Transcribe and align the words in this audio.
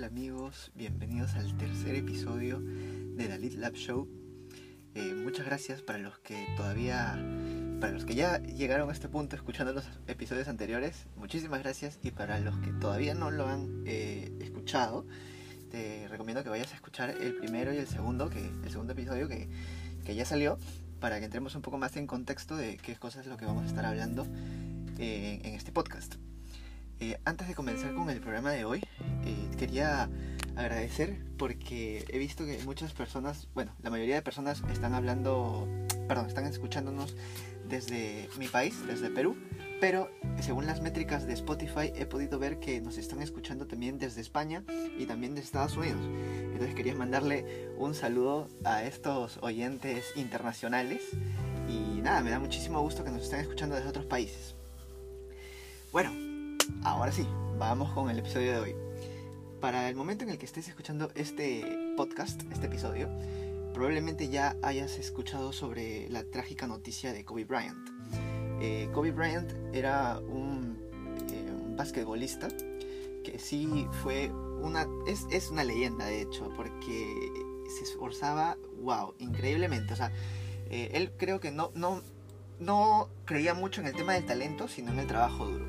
tal 0.00 0.04
amigos? 0.04 0.72
Bienvenidos 0.74 1.34
al 1.34 1.58
tercer 1.58 1.94
episodio 1.94 2.58
de 2.60 3.28
la 3.28 3.36
Lit 3.36 3.54
Lab 3.54 3.74
Show. 3.74 4.08
Eh, 4.94 5.14
muchas 5.14 5.44
gracias 5.44 5.82
para 5.82 5.98
los 5.98 6.18
que 6.20 6.46
todavía, 6.56 7.18
para 7.80 7.92
los 7.92 8.06
que 8.06 8.14
ya 8.14 8.38
llegaron 8.38 8.88
a 8.88 8.92
este 8.92 9.10
punto 9.10 9.36
escuchando 9.36 9.74
los 9.74 9.84
episodios 10.06 10.48
anteriores, 10.48 11.06
muchísimas 11.16 11.60
gracias 11.60 11.98
y 12.02 12.12
para 12.12 12.38
los 12.38 12.56
que 12.60 12.72
todavía 12.72 13.12
no 13.12 13.30
lo 13.30 13.46
han 13.46 13.82
eh, 13.84 14.32
escuchado, 14.40 15.04
te 15.70 16.08
recomiendo 16.08 16.42
que 16.42 16.48
vayas 16.48 16.72
a 16.72 16.76
escuchar 16.76 17.10
el 17.10 17.34
primero 17.34 17.74
y 17.74 17.76
el 17.76 17.86
segundo, 17.86 18.30
que 18.30 18.40
el 18.40 18.70
segundo 18.70 18.94
episodio 18.94 19.28
que, 19.28 19.50
que 20.06 20.14
ya 20.14 20.24
salió, 20.24 20.58
para 20.98 21.18
que 21.18 21.26
entremos 21.26 21.54
un 21.56 21.62
poco 21.62 21.76
más 21.76 21.96
en 21.96 22.06
contexto 22.06 22.56
de 22.56 22.78
qué 22.78 22.96
cosas 22.96 23.22
es 23.22 23.26
lo 23.26 23.36
que 23.36 23.44
vamos 23.44 23.64
a 23.64 23.66
estar 23.66 23.84
hablando 23.84 24.26
eh, 24.98 25.42
en 25.44 25.54
este 25.54 25.72
podcast. 25.72 26.14
Eh, 27.02 27.18
antes 27.24 27.48
de 27.48 27.54
comenzar 27.54 27.94
con 27.94 28.10
el 28.10 28.20
programa 28.20 28.50
de 28.50 28.66
hoy, 28.66 28.82
quería 29.60 30.08
agradecer 30.56 31.18
porque 31.36 32.06
he 32.08 32.18
visto 32.18 32.46
que 32.46 32.58
muchas 32.64 32.94
personas, 32.94 33.46
bueno, 33.52 33.74
la 33.82 33.90
mayoría 33.90 34.14
de 34.14 34.22
personas 34.22 34.62
están 34.72 34.94
hablando, 34.94 35.68
perdón, 36.08 36.26
están 36.26 36.46
escuchándonos 36.46 37.14
desde 37.68 38.30
mi 38.38 38.48
país, 38.48 38.74
desde 38.86 39.10
Perú, 39.10 39.36
pero 39.78 40.10
según 40.40 40.66
las 40.66 40.80
métricas 40.80 41.26
de 41.26 41.34
Spotify 41.34 41.92
he 41.94 42.06
podido 42.06 42.38
ver 42.38 42.58
que 42.58 42.80
nos 42.80 42.96
están 42.96 43.20
escuchando 43.20 43.66
también 43.66 43.98
desde 43.98 44.22
España 44.22 44.64
y 44.98 45.04
también 45.04 45.34
de 45.34 45.42
Estados 45.42 45.76
Unidos. 45.76 46.00
Entonces 46.06 46.74
quería 46.74 46.94
mandarle 46.94 47.68
un 47.76 47.92
saludo 47.92 48.48
a 48.64 48.84
estos 48.84 49.38
oyentes 49.42 50.06
internacionales 50.16 51.02
y 51.68 52.00
nada, 52.00 52.22
me 52.22 52.30
da 52.30 52.38
muchísimo 52.38 52.80
gusto 52.80 53.04
que 53.04 53.10
nos 53.10 53.24
estén 53.24 53.40
escuchando 53.40 53.76
desde 53.76 53.90
otros 53.90 54.06
países. 54.06 54.54
Bueno, 55.92 56.12
ahora 56.82 57.12
sí, 57.12 57.26
vamos 57.58 57.92
con 57.92 58.08
el 58.08 58.18
episodio 58.18 58.52
de 58.52 58.58
hoy. 58.58 58.89
Para 59.60 59.90
el 59.90 59.94
momento 59.94 60.24
en 60.24 60.30
el 60.30 60.38
que 60.38 60.46
estés 60.46 60.68
escuchando 60.68 61.10
este 61.14 61.92
podcast, 61.94 62.40
este 62.50 62.66
episodio, 62.66 63.10
probablemente 63.74 64.30
ya 64.30 64.56
hayas 64.62 64.98
escuchado 64.98 65.52
sobre 65.52 66.08
la 66.08 66.24
trágica 66.24 66.66
noticia 66.66 67.12
de 67.12 67.26
Kobe 67.26 67.44
Bryant. 67.44 67.88
Eh, 68.62 68.88
Kobe 68.94 69.10
Bryant 69.12 69.52
era 69.74 70.18
un, 70.18 70.78
eh, 71.30 71.74
basquetbolista 71.76 72.48
que 73.22 73.38
sí 73.38 73.86
fue 74.02 74.30
una... 74.30 74.86
Es, 75.06 75.26
es, 75.30 75.50
una 75.50 75.62
leyenda, 75.62 76.06
de 76.06 76.22
hecho, 76.22 76.50
porque 76.56 77.30
se 77.68 77.84
esforzaba, 77.84 78.56
wow, 78.80 79.14
increíblemente. 79.18 79.92
O 79.92 79.96
sea, 79.96 80.10
eh, 80.70 80.90
él 80.94 81.12
creo 81.18 81.38
que 81.38 81.50
no, 81.50 81.70
no, 81.74 82.00
no 82.60 83.10
creía 83.26 83.52
mucho 83.52 83.82
en 83.82 83.88
el 83.88 83.94
tema 83.94 84.14
del 84.14 84.24
talento, 84.24 84.68
sino 84.68 84.90
en 84.90 85.00
el 85.00 85.06
trabajo 85.06 85.44
duro. 85.44 85.66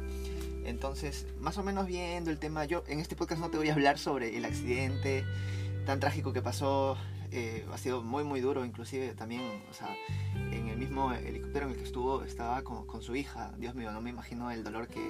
Entonces, 0.66 1.26
más 1.40 1.58
o 1.58 1.64
menos 1.64 1.88
viendo 1.88 2.30
el 2.32 2.38
tema, 2.38 2.66
yo 2.66 2.84
en 2.88 3.00
este 3.00 3.16
podcast 3.16 3.42
no 3.42 3.50
te 3.50 3.58
voy 3.58 3.70
a 3.70 3.74
hablar 3.74 3.98
sobre 3.98 4.38
el 4.38 4.46
accidente 4.46 5.26
tan 5.86 6.00
trágico 6.00 6.34
que 6.34 6.42
pasó, 6.42 6.98
eh, 7.32 7.66
ha 7.72 7.78
sido 7.78 8.04
muy 8.04 8.24
muy 8.24 8.42
duro, 8.42 8.66
inclusive 8.66 9.14
también, 9.14 9.42
o 9.70 9.74
sea, 9.74 9.96
en 10.36 10.68
el 10.68 10.78
mismo 10.78 11.14
helicóptero 11.14 11.66
en 11.66 11.72
el 11.72 11.78
que 11.78 11.84
estuvo 11.84 12.24
estaba 12.24 12.62
con, 12.64 13.02
su 13.02 13.16
hija, 13.16 13.54
Dios 13.58 13.74
mío, 13.74 13.92
no 13.92 14.02
me 14.02 14.10
imagino 14.10 14.52
el 14.52 14.64
dolor 14.64 14.88
que, 14.88 15.02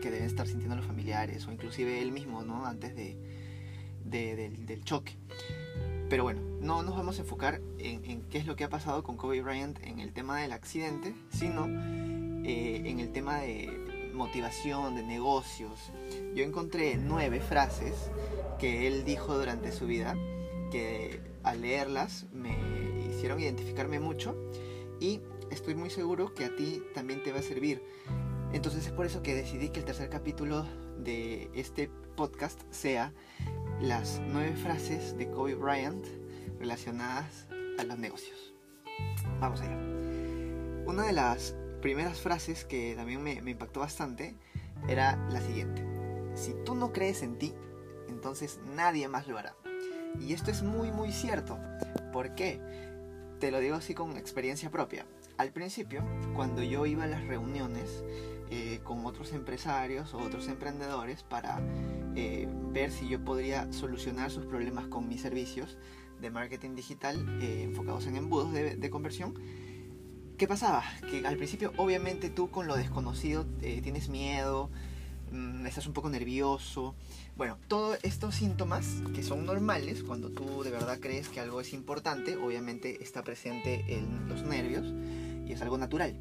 que, 0.00 0.10
deben 0.10 0.26
estar 0.26 0.46
sintiendo 0.46 0.76
los 0.76 0.86
familiares, 0.86 1.46
o 1.46 1.52
inclusive 1.52 2.00
él 2.00 2.12
mismo, 2.12 2.42
¿no? 2.42 2.66
Antes 2.66 2.94
de, 2.94 3.16
de, 4.04 4.50
del, 4.50 4.84
choque. 4.84 5.16
Pero 6.08 6.22
bueno, 6.22 6.40
no 6.60 6.82
nos 6.82 6.94
vamos 6.94 7.18
a 7.18 7.22
enfocar 7.22 7.60
en, 7.78 8.04
en, 8.04 8.22
qué 8.28 8.38
es 8.38 8.46
lo 8.46 8.54
que 8.54 8.64
ha 8.64 8.68
pasado 8.68 9.02
con 9.02 9.16
Kobe 9.16 9.42
Bryant 9.42 9.82
en 9.82 9.98
el 9.98 10.12
tema 10.12 10.40
del 10.40 10.52
accidente, 10.52 11.14
sino 11.30 11.66
eh, 12.48 12.82
en 12.84 13.00
el 13.00 13.10
tema 13.10 13.40
de 13.40 13.85
motivación, 14.16 14.96
de 14.96 15.02
negocios. 15.02 15.92
Yo 16.34 16.44
encontré 16.44 16.96
nueve 16.96 17.40
frases 17.40 18.10
que 18.58 18.86
él 18.86 19.04
dijo 19.04 19.38
durante 19.38 19.70
su 19.72 19.86
vida 19.86 20.16
que 20.70 21.20
al 21.42 21.60
leerlas 21.60 22.26
me 22.32 22.56
hicieron 23.08 23.40
identificarme 23.40 24.00
mucho 24.00 24.34
y 25.00 25.20
estoy 25.50 25.74
muy 25.74 25.90
seguro 25.90 26.34
que 26.34 26.46
a 26.46 26.56
ti 26.56 26.82
también 26.94 27.22
te 27.22 27.32
va 27.32 27.38
a 27.38 27.42
servir. 27.42 27.82
Entonces 28.52 28.86
es 28.86 28.92
por 28.92 29.06
eso 29.06 29.22
que 29.22 29.34
decidí 29.34 29.68
que 29.68 29.80
el 29.80 29.84
tercer 29.84 30.08
capítulo 30.08 30.66
de 30.98 31.50
este 31.54 31.90
podcast 32.16 32.60
sea 32.70 33.12
las 33.80 34.20
nueve 34.26 34.56
frases 34.56 35.16
de 35.16 35.30
Kobe 35.30 35.54
Bryant 35.54 36.06
relacionadas 36.58 37.46
a 37.78 37.84
los 37.84 37.98
negocios. 37.98 38.54
Vamos 39.40 39.60
allá. 39.60 39.76
Una 40.86 41.06
de 41.06 41.12
las 41.12 41.54
primeras 41.76 42.20
frases 42.20 42.64
que 42.64 42.94
también 42.96 43.22
me, 43.22 43.34
impactó 43.34 43.80
bastante 43.80 44.34
era 44.88 45.16
la 45.30 45.40
siguiente. 45.40 45.84
Si 46.34 46.54
tú 46.64 46.74
no 46.74 46.92
crees 46.92 47.22
en 47.22 47.38
ti, 47.38 47.54
entonces 48.08 48.60
nadie 48.74 49.08
más 49.08 49.26
lo 49.26 49.38
hará. 49.38 49.54
Y 50.20 50.32
esto 50.32 50.50
es 50.50 50.62
muy 50.62 50.90
muy 50.90 51.12
cierto. 51.12 51.58
¿Por 52.12 52.34
qué? 52.34 52.60
Te 53.40 53.50
lo 53.50 53.60
digo 53.60 53.76
así 53.76 53.94
con 53.94 54.16
experiencia 54.16 54.70
propia. 54.70 55.06
Al 55.38 55.52
principio, 55.52 56.02
cuando 56.34 56.62
yo 56.62 56.86
iba 56.86 57.04
a 57.04 57.06
las 57.06 57.24
reuniones 57.26 58.02
eh, 58.50 58.80
con 58.84 59.04
otros 59.04 59.32
empresarios 59.32 60.14
o 60.14 60.18
otros 60.18 60.48
emprendedores 60.48 61.22
para 61.24 61.60
eh, 62.14 62.48
ver 62.72 62.92
si 62.92 63.08
yo 63.08 63.22
podría 63.22 63.70
solucionar 63.72 64.30
sus 64.30 64.46
problemas 64.46 64.86
con 64.86 65.08
mis 65.08 65.20
servicios 65.20 65.76
de 66.20 66.30
marketing 66.30 66.74
digital 66.74 67.16
eh, 67.42 67.64
enfocados 67.64 68.06
en 68.06 68.16
embudos 68.16 68.52
de, 68.52 68.76
de 68.76 68.90
conversión, 68.90 69.34
¿Qué 70.36 70.46
pasaba? 70.46 70.84
Que 71.10 71.26
al 71.26 71.38
principio 71.38 71.72
obviamente 71.78 72.28
tú 72.28 72.50
con 72.50 72.66
lo 72.66 72.76
desconocido 72.76 73.46
eh, 73.62 73.80
tienes 73.82 74.10
miedo, 74.10 74.68
mmm, 75.32 75.64
estás 75.64 75.86
un 75.86 75.94
poco 75.94 76.10
nervioso. 76.10 76.94
Bueno, 77.38 77.56
todos 77.68 77.98
estos 78.02 78.34
síntomas 78.34 78.86
que 79.14 79.22
son 79.22 79.46
normales 79.46 80.02
cuando 80.02 80.28
tú 80.28 80.62
de 80.62 80.70
verdad 80.70 80.98
crees 81.00 81.30
que 81.30 81.40
algo 81.40 81.62
es 81.62 81.72
importante, 81.72 82.36
obviamente 82.36 83.02
está 83.02 83.22
presente 83.22 83.96
en 83.96 84.28
los 84.28 84.42
nervios 84.42 84.84
y 85.48 85.52
es 85.52 85.62
algo 85.62 85.78
natural. 85.78 86.20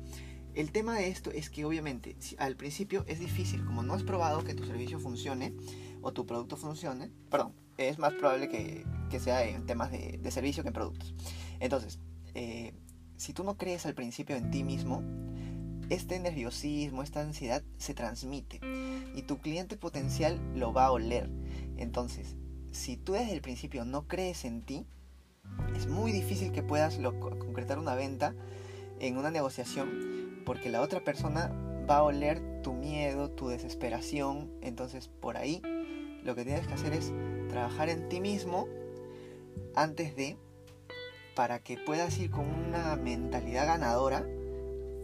El 0.53 0.71
tema 0.71 0.95
de 0.95 1.09
esto 1.09 1.31
es 1.31 1.49
que 1.49 1.65
obviamente 1.65 2.15
al 2.37 2.55
principio 2.55 3.03
es 3.07 3.19
difícil, 3.19 3.65
como 3.65 3.83
no 3.83 3.95
has 3.95 4.03
probado 4.03 4.45
que 4.45 4.53
tu 4.53 4.65
servicio 4.65 4.97
funcione 4.97 5.53
o 6.01 6.13
tu 6.13 6.25
producto 6.25 6.55
funcione, 6.55 7.11
perdón, 7.29 7.51
es 7.77 7.99
más 7.99 8.13
probable 8.13 8.47
que, 8.47 8.85
que 9.09 9.19
sea 9.19 9.43
en 9.43 9.65
temas 9.65 9.91
de, 9.91 10.19
de, 10.23 10.31
servicio 10.31 10.63
que 10.63 10.69
en 10.69 10.73
productos. 10.73 11.13
Entonces, 11.59 11.99
eh, 12.33 12.73
si 13.17 13.33
tú 13.33 13.43
no 13.43 13.57
crees 13.57 13.85
al 13.85 13.95
principio 13.95 14.35
en 14.35 14.51
ti 14.51 14.63
mismo, 14.63 15.03
este 15.89 16.19
nerviosismo, 16.19 17.03
esta 17.03 17.21
ansiedad 17.21 17.63
se 17.77 17.93
transmite 17.93 18.59
y 19.15 19.21
tu 19.23 19.39
cliente 19.39 19.77
potencial 19.77 20.39
lo 20.55 20.73
va 20.73 20.85
a 20.85 20.91
oler. 20.91 21.29
Entonces, 21.77 22.35
si 22.71 22.97
tú 22.97 23.13
desde 23.13 23.33
el 23.33 23.41
principio 23.41 23.85
no 23.85 24.07
crees 24.07 24.45
en 24.45 24.63
ti, 24.63 24.85
es 25.75 25.87
muy 25.87 26.11
difícil 26.11 26.51
que 26.51 26.63
puedas 26.63 26.97
concretar 27.19 27.79
una 27.79 27.95
venta 27.95 28.35
en 28.99 29.17
una 29.17 29.31
negociación 29.31 30.15
porque 30.45 30.69
la 30.69 30.81
otra 30.81 31.03
persona 31.03 31.51
va 31.89 31.97
a 31.97 32.03
oler 32.03 32.61
tu 32.61 32.73
miedo, 32.73 33.29
tu 33.31 33.49
desesperación. 33.49 34.51
Entonces, 34.61 35.07
por 35.07 35.37
ahí 35.37 35.61
lo 36.23 36.35
que 36.35 36.45
tienes 36.45 36.67
que 36.67 36.73
hacer 36.73 36.93
es 36.93 37.11
trabajar 37.49 37.89
en 37.89 38.09
ti 38.09 38.19
mismo 38.19 38.67
antes 39.75 40.15
de 40.15 40.37
para 41.35 41.59
que 41.59 41.77
puedas 41.77 42.17
ir 42.17 42.31
con 42.31 42.45
una 42.47 42.95
mentalidad 42.95 43.67
ganadora 43.67 44.25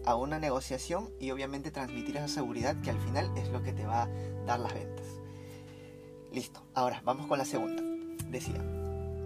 a 0.06 0.16
una 0.16 0.40
negociación 0.40 1.10
y 1.20 1.32
obviamente 1.32 1.72
transmitir 1.72 2.18
esa 2.18 2.28
seguridad 2.28 2.82
que 2.82 2.90
al 2.90 3.00
final 3.00 3.32
es 3.38 3.50
lo 3.50 3.62
que 3.62 3.74
te 3.74 3.86
va 3.86 4.04
a 4.04 4.10
dar 4.46 4.60
las 4.60 4.74
ventas. 4.74 5.06
Listo, 6.32 6.64
ahora 6.74 7.02
vamos 7.04 7.28
con 7.28 7.38
la 7.38 7.46
segunda. 7.46 7.84
Decía, 8.30 8.60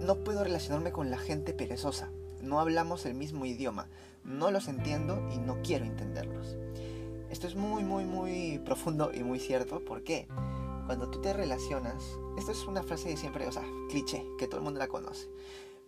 no 0.01 0.23
puedo 0.23 0.43
relacionarme 0.43 0.91
con 0.91 1.11
la 1.11 1.17
gente 1.17 1.53
perezosa, 1.53 2.09
no 2.41 2.59
hablamos 2.59 3.05
el 3.05 3.13
mismo 3.13 3.45
idioma, 3.45 3.87
no 4.23 4.49
los 4.51 4.67
entiendo 4.67 5.21
y 5.33 5.37
no 5.37 5.61
quiero 5.61 5.85
entenderlos. 5.85 6.57
Esto 7.29 7.47
es 7.47 7.55
muy, 7.55 7.83
muy, 7.83 8.05
muy 8.05 8.59
profundo 8.65 9.11
y 9.13 9.23
muy 9.23 9.39
cierto. 9.39 9.83
¿Por 9.83 10.03
qué? 10.03 10.27
Cuando 10.85 11.09
tú 11.09 11.21
te 11.21 11.33
relacionas, 11.33 12.03
esto 12.37 12.51
es 12.51 12.65
una 12.65 12.83
frase 12.83 13.09
de 13.09 13.17
siempre, 13.17 13.47
o 13.47 13.51
sea, 13.51 13.63
cliché, 13.89 14.25
que 14.37 14.47
todo 14.47 14.57
el 14.57 14.63
mundo 14.63 14.79
la 14.79 14.87
conoce. 14.87 15.27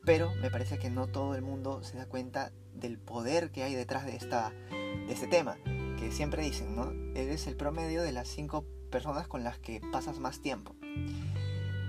Pero 0.07 0.33
me 0.35 0.49
parece 0.49 0.79
que 0.79 0.89
no 0.89 1.07
todo 1.07 1.35
el 1.35 1.41
mundo 1.41 1.83
se 1.83 1.97
da 1.97 2.05
cuenta 2.05 2.53
del 2.73 2.97
poder 2.97 3.51
que 3.51 3.63
hay 3.63 3.75
detrás 3.75 4.05
de, 4.05 4.15
esta, 4.15 4.53
de 4.71 5.11
este 5.11 5.27
tema. 5.27 5.57
Que 5.99 6.13
siempre 6.13 6.43
dicen, 6.43 6.77
¿no? 6.77 6.93
Eres 7.13 7.45
el 7.45 7.57
promedio 7.57 8.01
de 8.01 8.13
las 8.13 8.29
cinco 8.29 8.63
personas 8.89 9.27
con 9.27 9.43
las 9.43 9.59
que 9.59 9.81
pasas 9.91 10.19
más 10.19 10.39
tiempo. 10.39 10.77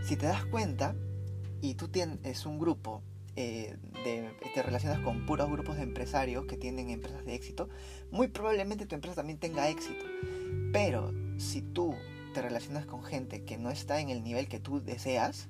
Si 0.02 0.16
te 0.16 0.26
das 0.26 0.44
cuenta 0.46 0.96
y 1.60 1.74
tú 1.74 1.86
tienes 1.86 2.44
un 2.44 2.58
grupo, 2.58 3.02
eh, 3.36 3.76
de, 4.02 4.34
te 4.52 4.64
relacionas 4.64 4.98
con 4.98 5.24
puros 5.24 5.48
grupos 5.48 5.76
de 5.76 5.84
empresarios 5.84 6.44
que 6.46 6.56
tienen 6.56 6.90
empresas 6.90 7.24
de 7.24 7.36
éxito, 7.36 7.68
muy 8.10 8.26
probablemente 8.26 8.86
tu 8.86 8.96
empresa 8.96 9.14
también 9.14 9.38
tenga 9.38 9.68
éxito. 9.68 10.04
Pero 10.72 11.14
si 11.36 11.62
tú 11.62 11.94
te 12.34 12.42
relacionas 12.42 12.84
con 12.84 13.04
gente 13.04 13.44
que 13.44 13.58
no 13.58 13.70
está 13.70 14.00
en 14.00 14.10
el 14.10 14.24
nivel 14.24 14.48
que 14.48 14.58
tú 14.58 14.82
deseas, 14.82 15.46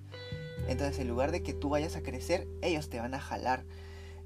entonces, 0.66 0.98
en 0.98 1.08
lugar 1.08 1.30
de 1.30 1.42
que 1.42 1.54
tú 1.54 1.68
vayas 1.68 1.96
a 1.96 2.02
crecer, 2.02 2.48
ellos 2.62 2.88
te 2.88 2.98
van 2.98 3.14
a 3.14 3.20
jalar. 3.20 3.64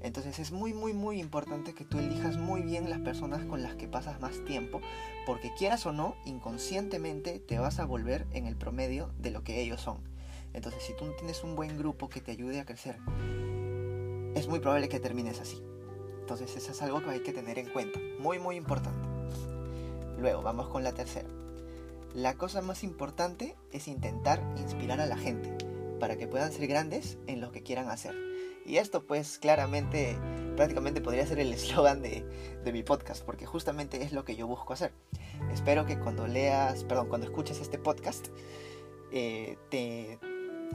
Entonces 0.03 0.37
es 0.39 0.51
muy, 0.51 0.73
muy, 0.73 0.91
muy 0.91 1.19
importante 1.19 1.73
que 1.73 1.85
tú 1.85 1.97
elijas 1.97 2.37
muy 2.37 2.61
bien 2.61 2.89
las 2.89 2.99
personas 2.99 3.45
con 3.45 3.63
las 3.63 3.75
que 3.75 3.87
pasas 3.87 4.19
más 4.19 4.43
tiempo, 4.43 4.81
porque 5.25 5.53
quieras 5.57 5.85
o 5.85 5.93
no, 5.93 6.17
inconscientemente 6.25 7.39
te 7.39 7.57
vas 7.57 7.79
a 7.79 7.85
volver 7.85 8.27
en 8.33 8.45
el 8.45 8.57
promedio 8.57 9.11
de 9.17 9.31
lo 9.31 9.43
que 9.43 9.61
ellos 9.61 9.79
son. 9.79 9.99
Entonces, 10.53 10.83
si 10.83 10.93
tú 10.93 11.05
tienes 11.17 11.43
un 11.45 11.55
buen 11.55 11.77
grupo 11.77 12.09
que 12.09 12.19
te 12.19 12.31
ayude 12.31 12.59
a 12.59 12.65
crecer, 12.65 12.97
es 14.35 14.47
muy 14.49 14.59
probable 14.59 14.89
que 14.89 14.99
termines 14.99 15.39
así. 15.39 15.63
Entonces, 16.19 16.53
eso 16.57 16.73
es 16.73 16.81
algo 16.81 17.01
que 17.01 17.09
hay 17.09 17.19
que 17.21 17.31
tener 17.31 17.57
en 17.57 17.69
cuenta. 17.69 17.99
Muy, 18.19 18.39
muy 18.39 18.57
importante. 18.57 19.07
Luego, 20.19 20.41
vamos 20.41 20.67
con 20.67 20.83
la 20.83 20.91
tercera. 20.91 21.29
La 22.13 22.35
cosa 22.35 22.61
más 22.61 22.83
importante 22.83 23.55
es 23.71 23.87
intentar 23.87 24.43
inspirar 24.57 24.99
a 24.99 25.05
la 25.05 25.17
gente 25.17 25.62
para 26.03 26.17
que 26.17 26.27
puedan 26.27 26.51
ser 26.51 26.67
grandes 26.67 27.17
en 27.27 27.39
lo 27.39 27.53
que 27.53 27.63
quieran 27.63 27.89
hacer. 27.89 28.13
Y 28.65 28.75
esto 28.75 29.07
pues 29.07 29.37
claramente, 29.37 30.17
prácticamente 30.57 30.99
podría 30.99 31.25
ser 31.25 31.39
el 31.39 31.53
eslogan 31.53 32.01
de, 32.01 32.25
de, 32.61 32.73
mi 32.73 32.83
podcast, 32.83 33.23
porque 33.23 33.45
justamente 33.45 34.03
es 34.03 34.11
lo 34.11 34.25
que 34.25 34.35
yo 34.35 34.45
busco 34.45 34.73
hacer. 34.73 34.91
Espero 35.53 35.85
que 35.85 35.97
cuando 35.97 36.27
leas, 36.27 36.83
perdón, 36.83 37.07
cuando 37.07 37.25
escuches 37.25 37.61
este 37.61 37.77
podcast, 37.77 38.27
eh, 39.13 39.57
te 39.71 40.19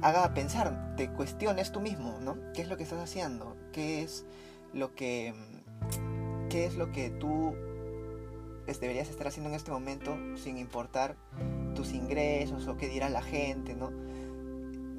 haga 0.01 0.33
pensar, 0.33 0.97
te 0.97 1.13
cuestiones 1.13 1.73
tú 1.73 1.81
mismo, 1.81 2.19
¿no? 2.23 2.39
¿Qué 2.55 2.63
es 2.63 2.69
lo 2.69 2.79
que 2.79 2.85
estás 2.85 3.01
haciendo? 3.01 3.55
¿Qué 3.71 4.03
es 4.03 4.25
lo 4.73 4.95
que, 4.95 5.35
qué 6.49 6.65
es 6.65 6.75
lo 6.77 6.91
que 6.91 7.11
tú 7.11 7.55
deberías 8.65 9.11
estar 9.11 9.27
haciendo 9.27 9.51
en 9.51 9.57
este 9.57 9.71
momento 9.71 10.17
sin 10.37 10.57
importar 10.57 11.17
tus 11.75 11.93
ingresos 11.93 12.67
o 12.67 12.79
qué 12.79 12.89
dirá 12.89 13.11
la 13.11 13.21
gente, 13.21 13.75
¿no? 13.75 13.93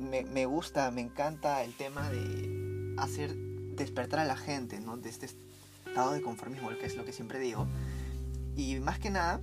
Me, 0.09 0.23
me 0.23 0.45
gusta, 0.45 0.89
me 0.91 1.01
encanta 1.01 1.63
el 1.63 1.73
tema 1.73 2.09
de 2.09 2.95
hacer 2.97 3.35
despertar 3.35 4.19
a 4.19 4.25
la 4.25 4.35
gente, 4.35 4.79
¿no? 4.79 4.97
De 4.97 5.09
este 5.09 5.27
estado 5.85 6.11
de 6.11 6.21
conformismo, 6.21 6.69
que 6.69 6.85
es 6.85 6.95
lo 6.95 7.05
que 7.05 7.13
siempre 7.13 7.39
digo. 7.39 7.67
Y 8.55 8.79
más 8.79 8.99
que 8.99 9.09
nada, 9.09 9.41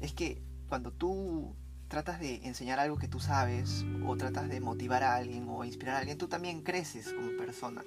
es 0.00 0.12
que 0.12 0.42
cuando 0.68 0.92
tú 0.92 1.54
tratas 1.88 2.18
de 2.20 2.36
enseñar 2.46 2.80
algo 2.80 2.96
que 2.96 3.08
tú 3.08 3.20
sabes, 3.20 3.84
o 4.06 4.16
tratas 4.16 4.48
de 4.48 4.60
motivar 4.60 5.02
a 5.04 5.14
alguien 5.16 5.46
o 5.48 5.64
inspirar 5.64 5.96
a 5.96 5.98
alguien, 5.98 6.18
tú 6.18 6.28
también 6.28 6.62
creces 6.62 7.12
como 7.12 7.36
persona. 7.36 7.84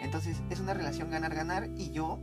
Entonces 0.00 0.38
es 0.50 0.60
una 0.60 0.74
relación 0.74 1.10
ganar-ganar 1.10 1.68
y 1.76 1.90
yo 1.90 2.18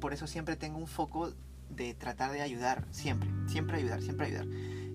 por 0.00 0.12
eso 0.12 0.26
siempre 0.26 0.56
tengo 0.56 0.78
un 0.78 0.86
foco 0.86 1.32
de 1.70 1.94
tratar 1.94 2.32
de 2.32 2.42
ayudar, 2.42 2.84
siempre, 2.90 3.30
siempre 3.48 3.78
ayudar, 3.78 4.02
siempre 4.02 4.26
ayudar. 4.26 4.46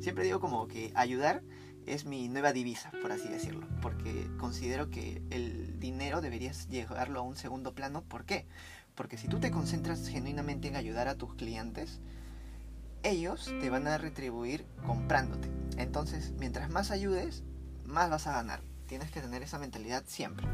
Siempre 0.01 0.23
digo 0.23 0.39
como 0.39 0.67
que 0.67 0.91
ayudar 0.95 1.41
es 1.89 2.05
mi 2.05 2.27
nueva 2.29 2.53
divisa, 2.53 2.91
por 3.01 3.11
así 3.11 3.27
decirlo, 3.27 3.67
porque 3.81 4.27
considero 4.37 4.89
que 4.89 5.21
el 5.29 5.79
dinero 5.79 6.21
deberías 6.21 6.69
llevarlo 6.69 7.19
a 7.19 7.23
un 7.23 7.35
segundo 7.35 7.73
plano. 7.73 8.03
¿Por 8.03 8.25
qué? 8.25 8.45
Porque 8.95 9.17
si 9.17 9.27
tú 9.27 9.39
te 9.39 9.51
concentras 9.51 10.07
genuinamente 10.07 10.67
en 10.67 10.75
ayudar 10.75 11.07
a 11.07 11.15
tus 11.15 11.33
clientes, 11.33 11.99
ellos 13.03 13.51
te 13.61 13.69
van 13.69 13.87
a 13.87 13.97
retribuir 13.97 14.65
comprándote. 14.85 15.49
Entonces, 15.77 16.33
mientras 16.37 16.69
más 16.69 16.91
ayudes, 16.91 17.43
más 17.85 18.09
vas 18.09 18.27
a 18.27 18.33
ganar. 18.33 18.61
Tienes 18.87 19.11
que 19.11 19.21
tener 19.21 19.41
esa 19.41 19.57
mentalidad 19.57 20.03
siempre. 20.05 20.45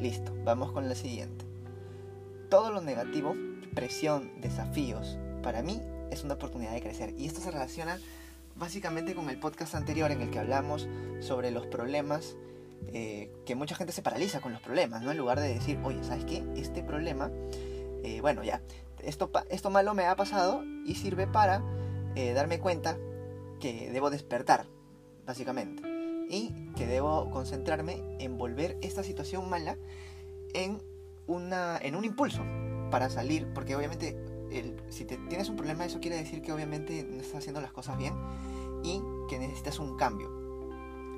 Listo, 0.00 0.34
vamos 0.44 0.72
con 0.72 0.88
la 0.88 0.94
siguiente. 0.94 1.44
Todo 2.50 2.70
lo 2.72 2.80
negativo, 2.80 3.34
presión, 3.74 4.40
desafíos, 4.40 5.18
para 5.42 5.62
mí 5.62 5.80
es 6.10 6.24
una 6.24 6.34
oportunidad 6.34 6.72
de 6.72 6.82
crecer. 6.82 7.14
Y 7.18 7.26
esto 7.26 7.40
se 7.40 7.50
relaciona 7.50 7.98
básicamente 8.60 9.14
con 9.14 9.30
el 9.30 9.40
podcast 9.40 9.74
anterior 9.74 10.12
en 10.12 10.20
el 10.20 10.30
que 10.30 10.38
hablamos 10.38 10.86
sobre 11.20 11.50
los 11.50 11.66
problemas, 11.66 12.36
eh, 12.92 13.32
que 13.46 13.54
mucha 13.54 13.74
gente 13.74 13.92
se 13.92 14.02
paraliza 14.02 14.40
con 14.40 14.52
los 14.52 14.60
problemas, 14.60 15.02
¿no? 15.02 15.10
En 15.10 15.16
lugar 15.16 15.40
de 15.40 15.48
decir, 15.48 15.80
oye, 15.82 16.04
¿sabes 16.04 16.26
qué? 16.26 16.44
Este 16.54 16.84
problema, 16.84 17.32
eh, 18.04 18.20
bueno, 18.20 18.44
ya, 18.44 18.60
esto, 19.02 19.30
esto 19.48 19.70
malo 19.70 19.94
me 19.94 20.04
ha 20.04 20.14
pasado 20.14 20.62
y 20.84 20.94
sirve 20.94 21.26
para 21.26 21.62
eh, 22.14 22.34
darme 22.34 22.60
cuenta 22.60 22.98
que 23.58 23.90
debo 23.90 24.10
despertar, 24.10 24.66
básicamente. 25.26 25.82
Y 26.28 26.52
que 26.76 26.86
debo 26.86 27.30
concentrarme 27.30 28.02
en 28.20 28.36
volver 28.38 28.76
esta 28.82 29.02
situación 29.02 29.48
mala 29.48 29.76
en, 30.52 30.82
una, 31.26 31.78
en 31.82 31.96
un 31.96 32.04
impulso 32.04 32.42
para 32.90 33.08
salir, 33.08 33.48
porque 33.54 33.74
obviamente 33.74 34.16
el, 34.52 34.76
si 34.90 35.04
te, 35.04 35.16
tienes 35.16 35.48
un 35.48 35.56
problema 35.56 35.84
eso 35.84 36.00
quiere 36.00 36.16
decir 36.16 36.42
que 36.42 36.52
obviamente 36.52 37.06
no 37.08 37.20
estás 37.20 37.36
haciendo 37.36 37.60
las 37.60 37.72
cosas 37.72 37.96
bien 37.96 38.14
y 38.82 39.02
que 39.28 39.38
necesitas 39.38 39.78
un 39.78 39.96
cambio. 39.96 40.40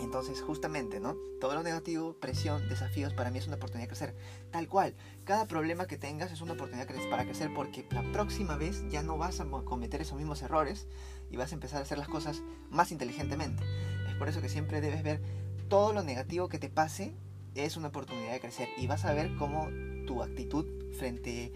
Entonces, 0.01 0.43
justamente, 0.43 0.99
¿no? 0.99 1.17
Todo 1.41 1.55
lo 1.55 1.63
negativo, 1.63 2.15
presión, 2.15 2.69
desafíos, 2.69 3.15
para 3.15 3.31
mí 3.31 3.39
es 3.39 3.47
una 3.47 3.57
oportunidad 3.57 3.85
de 3.85 3.89
crecer. 3.89 4.17
Tal 4.51 4.69
cual, 4.69 4.95
cada 5.25 5.47
problema 5.47 5.87
que 5.87 5.97
tengas 5.97 6.33
es 6.33 6.41
una 6.41 6.55
oportunidad 6.55 6.89
para 7.09 7.25
crecer 7.25 7.53
porque 7.55 7.87
la 7.91 8.03
próxima 8.13 8.57
vez 8.57 8.85
ya 8.91 9.03
no 9.03 9.17
vas 9.17 9.41
a 9.41 9.47
cometer 9.65 10.01
esos 10.01 10.19
mismos 10.19 10.43
errores 10.43 10.89
y 11.31 11.37
vas 11.37 11.53
a 11.53 11.55
empezar 11.55 11.79
a 11.79 11.83
hacer 11.83 11.99
las 11.99 12.09
cosas 12.09 12.43
más 12.69 12.91
inteligentemente. 12.91 13.63
Es 14.09 14.17
por 14.17 14.29
eso 14.29 14.41
que 14.41 14.49
siempre 14.49 14.81
debes 14.81 15.03
ver 15.03 15.23
todo 15.69 15.93
lo 15.93 16.03
negativo 16.03 16.49
que 16.49 16.59
te 16.59 16.69
pase 16.69 17.15
es 17.55 17.77
una 17.77 17.89
oportunidad 17.89 18.33
de 18.33 18.41
crecer 18.41 18.69
y 18.77 18.87
vas 18.87 19.05
a 19.05 19.15
ver 19.15 19.35
cómo 19.37 19.69
tu 20.07 20.23
actitud 20.23 20.67
frente 20.99 21.53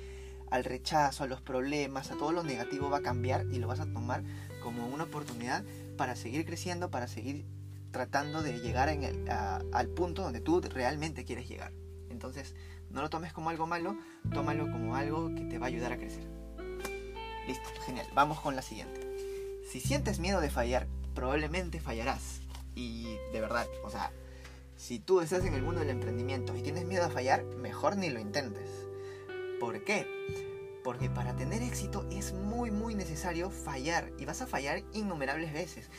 al 0.51 0.65
rechazo, 0.65 1.25
a 1.25 1.27
los 1.27 1.41
problemas, 1.41 2.11
a 2.11 2.17
todo 2.17 2.33
lo 2.33 2.43
negativo 2.43 2.91
va 2.91 2.99
a 2.99 3.03
cambiar 3.03 3.47
y 3.51 3.59
lo 3.59 3.67
vas 3.67 3.81
a 3.81 3.87
tomar 3.87 4.23
como 4.63 4.87
una 4.87 5.05
oportunidad 5.05 5.65
para 5.97 6.17
seguir 6.17 6.45
creciendo, 6.45 6.91
para 6.91 7.09
seguir 7.09 7.47
tratando 7.91 8.43
de 8.43 8.59
llegar 8.61 8.89
al 8.89 9.89
punto 9.89 10.23
donde 10.23 10.41
tú 10.41 10.61
realmente 10.61 11.25
quieres 11.25 11.49
llegar. 11.49 11.73
Entonces, 12.11 12.55
no 12.91 13.03
lo 13.03 13.11
tomes 13.11 13.33
como 13.33 13.51
algo 13.51 13.67
malo, 13.67 13.97
tómalo 14.33 14.71
como 14.71 14.97
algo 14.97 15.35
que 15.35 15.43
te 15.43 15.59
va 15.59 15.67
a 15.67 15.69
ayudar 15.69 15.93
a 15.93 15.99
crecer. 15.99 16.25
Listo, 17.47 17.69
genial. 17.85 18.07
Vamos 18.15 18.41
con 18.41 18.57
la 18.57 18.63
siguiente. 18.63 19.01
Si 19.71 19.81
sientes 19.81 20.19
miedo 20.19 20.41
de 20.41 20.51
fallar, 20.51 20.87
probablemente 21.15 21.81
fallarás. 21.81 22.41
Y 22.75 23.05
de 23.33 23.41
verdad, 23.41 23.67
o 23.85 23.91
sea, 23.91 24.13
si 24.77 24.99
tú 24.99 25.21
estás 25.21 25.45
en 25.45 25.55
el 25.55 25.63
mundo 25.63 25.81
del 25.81 25.91
emprendimiento 25.91 26.55
y 26.57 26.63
tienes 26.63 26.85
miedo 26.85 27.05
a 27.05 27.11
fallar, 27.11 27.45
mejor 27.45 27.97
ni 27.97 28.11
lo 28.11 28.21
intentes. 28.21 28.69
¿Por 29.59 29.85
qué? 29.85 30.07
Porque 30.87 31.11
para 31.11 31.35
tener 31.35 31.65
éxito 31.65 32.07
es 32.13 32.33
muy 32.33 32.71
muy 32.71 32.95
necesario 32.95 33.51
fallar 33.51 34.13
y 34.19 34.25
vas 34.25 34.41
a 34.41 34.47
fallar 34.47 34.85
innumerables 34.93 35.53
veces. 35.53 35.91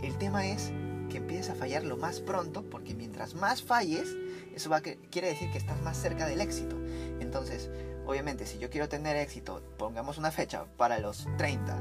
El 0.00 0.16
tema 0.16 0.46
es 0.46 0.70
que 1.10 1.16
empieces 1.16 1.50
a 1.50 1.56
fallar 1.56 1.82
lo 1.82 1.96
más 1.96 2.20
pronto 2.20 2.62
porque 2.70 2.94
mientras 2.94 3.34
más 3.34 3.64
falles, 3.64 4.14
eso 4.54 4.70
va 4.70 4.80
quiere 4.80 5.26
decir 5.26 5.50
que 5.50 5.58
estás 5.58 5.82
más 5.82 5.96
cerca 5.96 6.28
del 6.28 6.40
éxito. 6.40 6.76
Entonces, 7.18 7.68
obviamente, 8.06 8.46
si 8.46 8.60
yo 8.60 8.70
quiero 8.70 8.88
tener 8.88 9.16
éxito, 9.16 9.60
pongamos 9.76 10.18
una 10.18 10.30
fecha 10.30 10.66
para 10.76 11.00
los 11.00 11.26
30, 11.36 11.76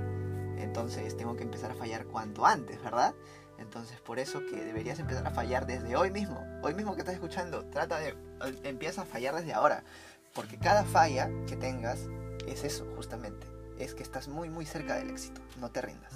entonces 0.58 1.16
tengo 1.16 1.36
que 1.36 1.44
empezar 1.44 1.70
a 1.70 1.76
fallar 1.76 2.08
cuanto 2.08 2.44
antes, 2.44 2.82
¿verdad? 2.82 3.14
Entonces, 3.60 4.00
por 4.02 4.18
eso 4.18 4.44
que 4.48 4.56
deberías 4.56 4.98
empezar 4.98 5.28
a 5.28 5.32
fallar 5.32 5.68
desde 5.68 5.96
hoy 5.96 6.10
mismo. 6.10 6.44
Hoy 6.64 6.74
mismo 6.74 6.96
que 6.96 7.02
estás 7.02 7.14
escuchando, 7.14 7.66
trata 7.66 8.00
de 8.00 8.16
empieza 8.64 9.04
a 9.04 9.06
fallar 9.06 9.36
desde 9.36 9.54
ahora, 9.54 9.84
porque 10.34 10.58
cada 10.58 10.84
falla 10.86 11.30
que 11.46 11.56
tengas 11.56 12.00
es 12.48 12.63
eso, 12.63 12.86
justamente, 12.96 13.46
es 13.80 13.94
que 13.94 14.04
estás 14.04 14.27
muy 14.27 14.50
muy 14.50 14.66
cerca 14.66 14.96
del 14.98 15.10
éxito. 15.10 15.42
No 15.60 15.70
te 15.70 15.82
rindas. 15.82 16.13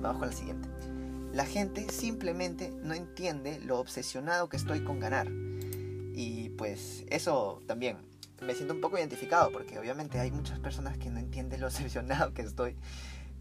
Vamos 0.00 0.18
con 0.18 0.28
la 0.28 0.34
siguiente. 0.34 0.68
La 1.32 1.46
gente 1.46 1.90
simplemente 1.90 2.70
no 2.82 2.94
entiende 2.94 3.58
lo 3.60 3.80
obsesionado 3.80 4.48
que 4.48 4.56
estoy 4.56 4.84
con 4.84 5.00
ganar. 5.00 5.28
Y 6.14 6.50
pues 6.50 7.04
eso 7.08 7.60
también 7.66 7.96
me 8.40 8.54
siento 8.54 8.74
un 8.74 8.80
poco 8.80 8.98
identificado 8.98 9.50
porque 9.50 9.78
obviamente 9.78 10.20
hay 10.20 10.30
muchas 10.30 10.60
personas 10.60 10.98
que 10.98 11.10
no 11.10 11.18
entienden 11.18 11.60
lo 11.60 11.66
obsesionado 11.68 12.32
que 12.34 12.42
estoy 12.42 12.76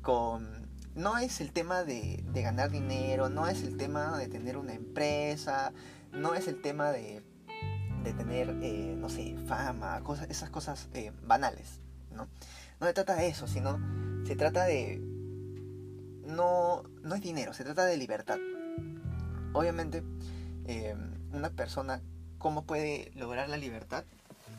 con... 0.02 0.72
No 0.96 1.18
es 1.18 1.42
el 1.42 1.52
tema 1.52 1.84
de, 1.84 2.24
ganar 2.34 2.70
dinero, 2.70 3.30
no 3.30 3.48
es 3.48 3.64
el 3.64 3.78
tema 3.78 4.18
de 4.18 4.28
tener 4.28 4.58
una 4.58 4.74
empresa, 4.74 5.74
no 6.12 6.36
es 6.36 6.48
el 6.48 6.62
tema 6.62 6.92
de, 6.92 7.24
tener, 8.12 8.50
eh, 8.62 8.96
no 8.98 9.08
sé, 9.08 9.38
fama, 9.48 10.02
cosas, 10.04 10.30
esas 10.30 10.50
cosas 10.50 10.90
eh, 10.94 11.14
banales, 11.26 11.80
¿no? 12.12 12.28
No 12.82 12.88
se 12.88 12.94
trata 12.94 13.16
de 13.16 13.28
eso, 13.28 13.48
sino 13.48 13.80
se 14.26 14.36
trata 14.36 14.66
de 14.66 15.00
no, 16.26 16.84
no 17.02 17.16
es 17.16 17.22
dinero, 17.22 17.54
se 17.54 17.64
trata 17.64 17.86
de 17.86 17.96
libertad. 17.96 18.38
Obviamente, 19.54 20.04
eh, 20.66 20.96
una 21.32 21.50
persona, 21.52 22.02
¿cómo 22.38 22.66
puede 22.66 23.12
lograr 23.16 23.48
la 23.48 23.58
libertad? 23.58 24.04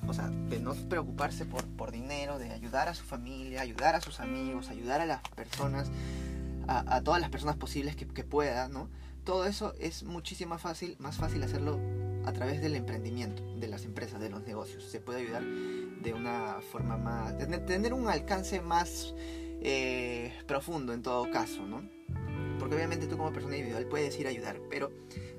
O 0.07 0.15
sea, 0.15 0.29
de 0.29 0.61
no 0.61 0.75
preocuparse 0.75 1.45
por, 1.45 1.67
por 1.77 1.91
dinero, 1.91 2.39
de 2.39 2.51
ayudar 2.51 2.89
a 2.89 2.95
su 2.95 3.05
familia, 3.05 3.61
ayudar 3.61 3.95
a 3.95 4.01
sus 4.01 4.21
amigos, 4.21 4.69
ayudar 4.69 5.01
a 5.01 5.07
las 5.07 5.21
personas, 5.31 5.91
a, 6.69 7.01
todas 7.03 7.21
las 7.21 7.31
personas 7.31 7.57
posibles 7.57 7.97
que, 7.97 8.07
que 8.07 8.25
pueda, 8.25 8.69
¿no? 8.69 8.89
Todo 9.25 9.47
eso 9.47 9.75
es 9.79 10.03
muchísimo 10.03 10.51
más 10.51 10.63
fácil, 10.63 10.97
más 10.99 11.17
fácil 11.17 11.43
hacerlo 11.43 11.79
a 12.25 12.33
través 12.33 12.61
del 12.61 12.75
emprendimiento, 12.75 13.43
de 13.57 13.69
las 13.69 13.85
empresas, 13.85 14.21
de 14.21 14.31
los 14.31 14.43
negocios. 14.45 14.85
Se 14.85 15.01
puede 15.01 15.21
ayudar 15.21 15.45
de 15.45 16.13
una 16.13 16.61
forma 16.73 16.97
más, 16.97 17.37
tener 17.39 17.93
un 17.93 18.09
alcance 18.09 18.61
más 18.61 19.15
eh, 19.61 20.33
profundo 20.47 20.93
en 20.93 21.03
todo 21.03 21.31
caso, 21.31 21.67
¿no? 21.67 21.83
Porque 22.59 22.77
obviamente 22.77 23.07
tú 23.07 23.17
como 23.17 23.33
persona 23.33 23.57
individual 23.57 23.87
puedes 23.87 24.19
ir 24.19 24.27
a 24.27 24.31
ayudar, 24.31 24.61
pero 24.71 24.91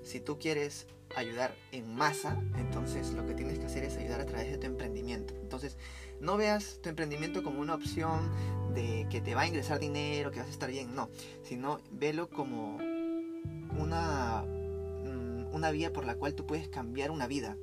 si 0.03 0.19
tú 0.19 0.37
quieres 0.37 0.87
ayudar 1.15 1.55
en 1.71 1.95
masa, 1.95 2.41
entonces 2.57 3.13
lo 3.13 3.25
que 3.25 3.33
tienes 3.33 3.59
que 3.59 3.65
hacer 3.65 3.83
es 3.83 3.97
ayudar 3.97 4.21
a 4.21 4.25
través 4.25 4.51
de 4.51 4.57
tu 4.57 4.65
emprendimiento. 4.65 5.33
Entonces, 5.41 5.77
no 6.19 6.37
veas 6.37 6.79
tu 6.81 6.89
emprendimiento 6.89 7.43
como 7.43 7.61
una 7.61 7.75
opción 7.75 8.31
de 8.73 9.07
que 9.09 9.21
te 9.21 9.35
va 9.35 9.41
a 9.41 9.47
ingresar 9.47 9.79
dinero, 9.79 10.31
que 10.31 10.39
vas 10.39 10.47
a 10.47 10.51
estar 10.51 10.69
bien, 10.69 10.95
no, 10.95 11.09
sino 11.43 11.79
velo 11.91 12.29
como 12.29 12.77
una, 13.77 14.43
una 15.55 15.71
vía 15.71 15.91
por 15.93 16.05
la 16.05 16.15
cual 16.15 16.35
tú 16.35 16.45
puedes 16.45 16.67
cambiar 16.67 17.11
una 17.11 17.27
vida. 17.27 17.57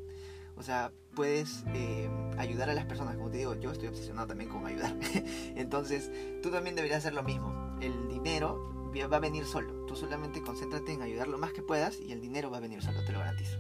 O 0.57 0.63
sea, 0.63 0.93
puedes 1.15 1.65
eh, 1.75 2.09
ayudar 2.39 2.71
a 2.71 2.75
las 2.75 2.87
personas. 2.87 3.17
Como 3.17 3.31
te 3.31 3.39
digo, 3.39 3.55
yo 3.55 3.71
estoy 3.71 3.89
obsesionado 3.89 4.29
también 4.29 4.51
con 4.51 4.67
ayudar. 4.67 4.97
Entonces, 5.57 6.11
tú 6.43 6.51
también 6.51 6.77
deberías 6.77 6.99
hacer 6.99 7.15
lo 7.15 7.23
mismo. 7.23 7.79
El 7.81 8.09
dinero 8.09 8.91
va 9.11 9.17
a 9.17 9.21
venir 9.21 9.45
solo. 9.45 9.87
Tú 9.87 9.97
solamente 9.97 10.43
concéntrate 10.43 10.93
en 10.93 11.03
ayudar 11.03 11.29
lo 11.29 11.39
más 11.39 11.53
que 11.53 11.63
puedas 11.63 11.99
y 12.01 12.13
el 12.13 12.21
dinero 12.21 12.51
va 12.51 12.59
a 12.59 12.61
venir 12.61 12.83
solo, 12.83 13.05
te 13.05 13.13
lo 13.13 13.19
garantizo. 13.19 13.59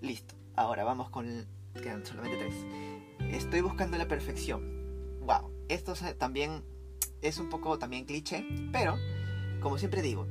Listo. 0.00 0.34
Ahora 0.56 0.84
vamos 0.84 1.10
con... 1.10 1.46
Quedan 1.74 2.04
solamente 2.04 2.36
tres. 2.36 2.54
Estoy 3.32 3.60
buscando 3.60 3.96
la 3.96 4.08
perfección. 4.08 5.20
Wow. 5.20 5.52
Esto 5.68 5.94
también 6.18 6.64
es 7.22 7.38
un 7.38 7.48
poco 7.48 7.78
también 7.78 8.04
cliché, 8.04 8.44
pero 8.72 8.96
como 9.60 9.78
siempre 9.78 10.02
digo, 10.02 10.26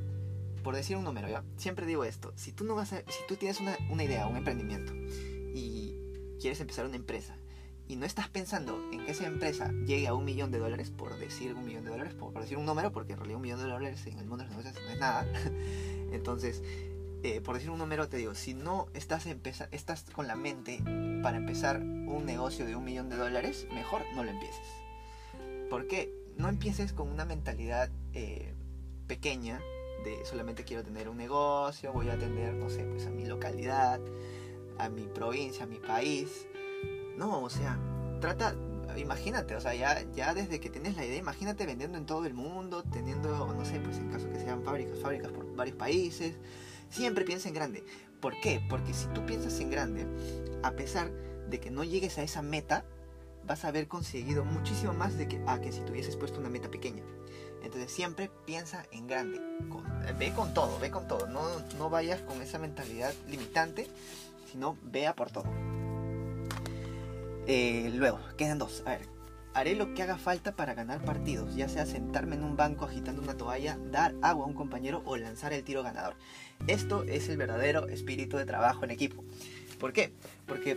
por 0.62 0.74
decir 0.74 0.96
un 0.96 1.04
número, 1.04 1.28
¿ya? 1.28 1.44
Siempre 1.56 1.86
digo 1.86 2.04
esto, 2.04 2.32
si 2.36 2.52
tú 2.52 2.64
no 2.64 2.74
vas 2.74 2.92
a, 2.92 2.98
si 2.98 3.26
tú 3.28 3.36
tienes 3.36 3.60
una, 3.60 3.76
idea, 4.02 4.26
un 4.26 4.36
emprendimiento 4.36 4.92
y 5.54 5.94
quieres 6.40 6.60
empezar 6.60 6.86
una 6.86 6.96
empresa 6.96 7.36
y 7.88 7.96
no 7.96 8.06
estás 8.06 8.28
pensando 8.28 8.80
en 8.92 9.04
que 9.04 9.12
esa 9.12 9.26
empresa 9.26 9.72
llegue 9.84 10.06
a 10.06 10.14
un 10.14 10.24
millón 10.24 10.50
de 10.50 10.58
dólares, 10.58 10.90
por 10.90 11.18
decir 11.18 11.54
un 11.54 11.64
millón 11.64 11.84
de 11.84 11.90
dólares, 11.90 12.14
por, 12.14 12.32
decir 12.40 12.56
un 12.56 12.66
número, 12.66 12.92
porque 12.92 13.14
en 13.14 13.18
realidad 13.18 13.36
un 13.36 13.42
millón 13.42 13.58
de 13.58 13.66
dólares 13.66 14.06
en 14.06 14.18
el 14.18 14.26
mundo 14.26 14.44
de 14.44 14.50
los 14.50 14.58
negocios 14.58 14.84
no 14.84 14.92
es 14.92 15.00
nada. 15.00 15.26
Entonces, 16.12 16.62
eh, 17.22 17.40
por 17.40 17.56
decir 17.56 17.70
un 17.70 17.78
número, 17.78 18.08
te 18.08 18.16
digo, 18.16 18.34
si 18.34 18.54
no 18.54 18.86
estás, 18.94 19.26
estás 19.72 20.04
con 20.12 20.28
la 20.28 20.36
mente 20.36 20.80
para 21.22 21.36
empezar 21.36 21.80
un 21.80 22.24
negocio 22.24 22.64
de 22.64 22.76
un 22.76 22.84
millón 22.84 23.08
de 23.08 23.16
dólares, 23.16 23.66
mejor 23.74 24.02
no 24.14 24.22
lo 24.22 24.30
empieces. 24.30 24.66
¿Por 25.68 25.86
qué? 25.86 26.12
No 26.36 26.48
empieces 26.48 26.92
con 26.92 27.08
una 27.08 27.24
mentalidad 27.24 27.90
eh, 28.14 28.54
pequeña 29.06 29.60
de 30.04 30.24
solamente 30.24 30.64
quiero 30.64 30.82
tener 30.82 31.08
un 31.08 31.16
negocio, 31.16 31.92
voy 31.92 32.08
a 32.08 32.14
atender, 32.14 32.54
no 32.54 32.70
sé, 32.70 32.84
pues 32.84 33.06
a 33.06 33.10
mi 33.10 33.26
localidad, 33.26 34.00
a 34.78 34.88
mi 34.88 35.06
provincia, 35.06 35.64
a 35.64 35.66
mi 35.66 35.78
país. 35.78 36.46
No, 37.16 37.42
o 37.42 37.50
sea, 37.50 37.78
trata, 38.20 38.54
imagínate, 38.96 39.54
o 39.56 39.60
sea, 39.60 39.74
ya, 39.74 40.04
ya 40.12 40.34
desde 40.34 40.60
que 40.60 40.70
tienes 40.70 40.96
la 40.96 41.04
idea, 41.04 41.18
imagínate 41.18 41.66
vendiendo 41.66 41.98
en 41.98 42.06
todo 42.06 42.26
el 42.26 42.34
mundo, 42.34 42.82
teniendo, 42.82 43.52
no 43.52 43.64
sé, 43.64 43.80
pues 43.80 43.98
en 43.98 44.10
caso 44.10 44.30
que 44.30 44.40
sean 44.40 44.62
fábricas, 44.62 44.98
fábricas 45.00 45.32
por 45.32 45.54
varios 45.54 45.76
países. 45.76 46.36
Siempre 46.88 47.24
piensa 47.24 47.48
en 47.48 47.54
grande. 47.54 47.84
¿Por 48.20 48.38
qué? 48.40 48.60
Porque 48.68 48.92
si 48.92 49.06
tú 49.08 49.24
piensas 49.24 49.58
en 49.60 49.70
grande, 49.70 50.06
a 50.62 50.72
pesar 50.72 51.10
de 51.48 51.60
que 51.60 51.70
no 51.70 51.84
llegues 51.84 52.18
a 52.18 52.22
esa 52.22 52.42
meta, 52.42 52.84
vas 53.46 53.64
a 53.64 53.68
haber 53.68 53.88
conseguido 53.88 54.44
muchísimo 54.44 54.92
más 54.92 55.16
de 55.16 55.28
que, 55.28 55.42
a 55.46 55.60
que 55.60 55.72
si 55.72 55.80
tuvieses 55.80 56.16
puesto 56.16 56.40
una 56.40 56.50
meta 56.50 56.70
pequeña. 56.70 57.02
Entonces 57.62 57.90
siempre 57.90 58.30
piensa 58.46 58.86
en 58.92 59.06
grande. 59.06 59.40
ve 60.18 60.32
con 60.32 60.54
todo, 60.54 60.78
ve 60.78 60.90
con 60.90 61.06
todo. 61.06 61.26
No, 61.26 61.42
no 61.78 61.90
vayas 61.90 62.20
con 62.22 62.40
esa 62.42 62.58
mentalidad 62.58 63.12
limitante, 63.28 63.88
sino 64.50 64.76
vea 64.82 65.14
por 65.14 65.30
todo. 65.30 65.44
Eh, 67.46 67.90
luego, 67.94 68.20
quedan 68.36 68.58
dos. 68.58 68.82
A 68.86 68.90
ver, 68.90 69.08
haré 69.54 69.74
lo 69.74 69.94
que 69.94 70.02
haga 70.02 70.18
falta 70.18 70.52
para 70.52 70.74
ganar 70.74 71.04
partidos, 71.04 71.54
ya 71.56 71.68
sea 71.68 71.86
sentarme 71.86 72.36
en 72.36 72.44
un 72.44 72.56
banco 72.56 72.84
agitando 72.84 73.22
una 73.22 73.36
toalla, 73.36 73.78
dar 73.90 74.14
agua 74.22 74.44
a 74.44 74.48
un 74.48 74.54
compañero 74.54 75.02
o 75.04 75.16
lanzar 75.16 75.52
el 75.52 75.64
tiro 75.64 75.82
ganador. 75.82 76.14
Esto 76.66 77.04
es 77.04 77.28
el 77.28 77.36
verdadero 77.36 77.88
espíritu 77.88 78.36
de 78.36 78.44
trabajo 78.44 78.84
en 78.84 78.90
equipo. 78.90 79.24
¿Por 79.78 79.92
qué? 79.92 80.12
Porque 80.46 80.76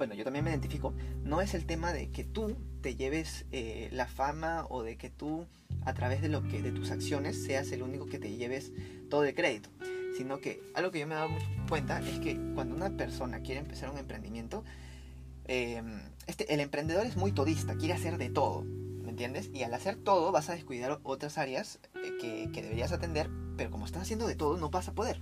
bueno, 0.00 0.14
yo 0.14 0.24
también 0.24 0.46
me 0.46 0.50
identifico, 0.50 0.94
no 1.24 1.42
es 1.42 1.52
el 1.52 1.66
tema 1.66 1.92
de 1.92 2.10
que 2.10 2.24
tú 2.24 2.56
te 2.80 2.96
lleves 2.96 3.44
eh, 3.52 3.90
la 3.92 4.06
fama 4.06 4.64
o 4.70 4.82
de 4.82 4.96
que 4.96 5.10
tú 5.10 5.44
a 5.84 5.92
través 5.92 6.22
de 6.22 6.30
lo 6.30 6.42
que 6.42 6.62
de 6.62 6.72
tus 6.72 6.90
acciones 6.90 7.44
seas 7.44 7.70
el 7.70 7.82
único 7.82 8.06
que 8.06 8.18
te 8.18 8.34
lleves 8.34 8.72
todo 9.10 9.24
el 9.24 9.34
crédito, 9.34 9.68
sino 10.16 10.40
que 10.40 10.62
algo 10.74 10.90
que 10.90 11.00
yo 11.00 11.06
me 11.06 11.12
he 11.12 11.18
dado 11.18 11.28
cuenta 11.68 12.00
es 12.00 12.18
que 12.18 12.34
cuando 12.54 12.74
una 12.74 12.96
persona 12.96 13.40
quiere 13.40 13.60
empezar 13.60 13.90
un 13.90 13.98
emprendimiento, 13.98 14.64
em, 15.44 16.00
este, 16.26 16.50
el 16.54 16.60
emprendedor 16.60 17.04
es 17.04 17.18
muy 17.18 17.32
todista, 17.32 17.76
quiere 17.76 17.92
hacer 17.92 18.16
de 18.16 18.30
todo, 18.30 18.62
¿me 18.62 19.10
entiendes? 19.10 19.50
Y 19.52 19.64
al 19.64 19.74
hacer 19.74 19.96
todo 19.96 20.32
vas 20.32 20.48
a 20.48 20.54
descuidar 20.54 20.98
otras 21.02 21.36
áreas 21.36 21.78
eh, 22.02 22.16
que, 22.18 22.50
que 22.50 22.62
deberías 22.62 22.92
atender, 22.92 23.28
pero 23.58 23.70
como 23.70 23.84
estás 23.84 24.00
haciendo 24.00 24.26
de 24.26 24.34
todo 24.34 24.56
no 24.56 24.70
vas 24.70 24.88
a 24.88 24.94
poder. 24.94 25.20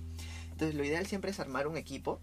Entonces 0.51 0.73
lo 0.73 0.85
ideal 0.85 1.05
siempre 1.05 1.31
es 1.31 1.39
armar 1.41 1.67
un 1.67 1.75
equipo 1.75 2.21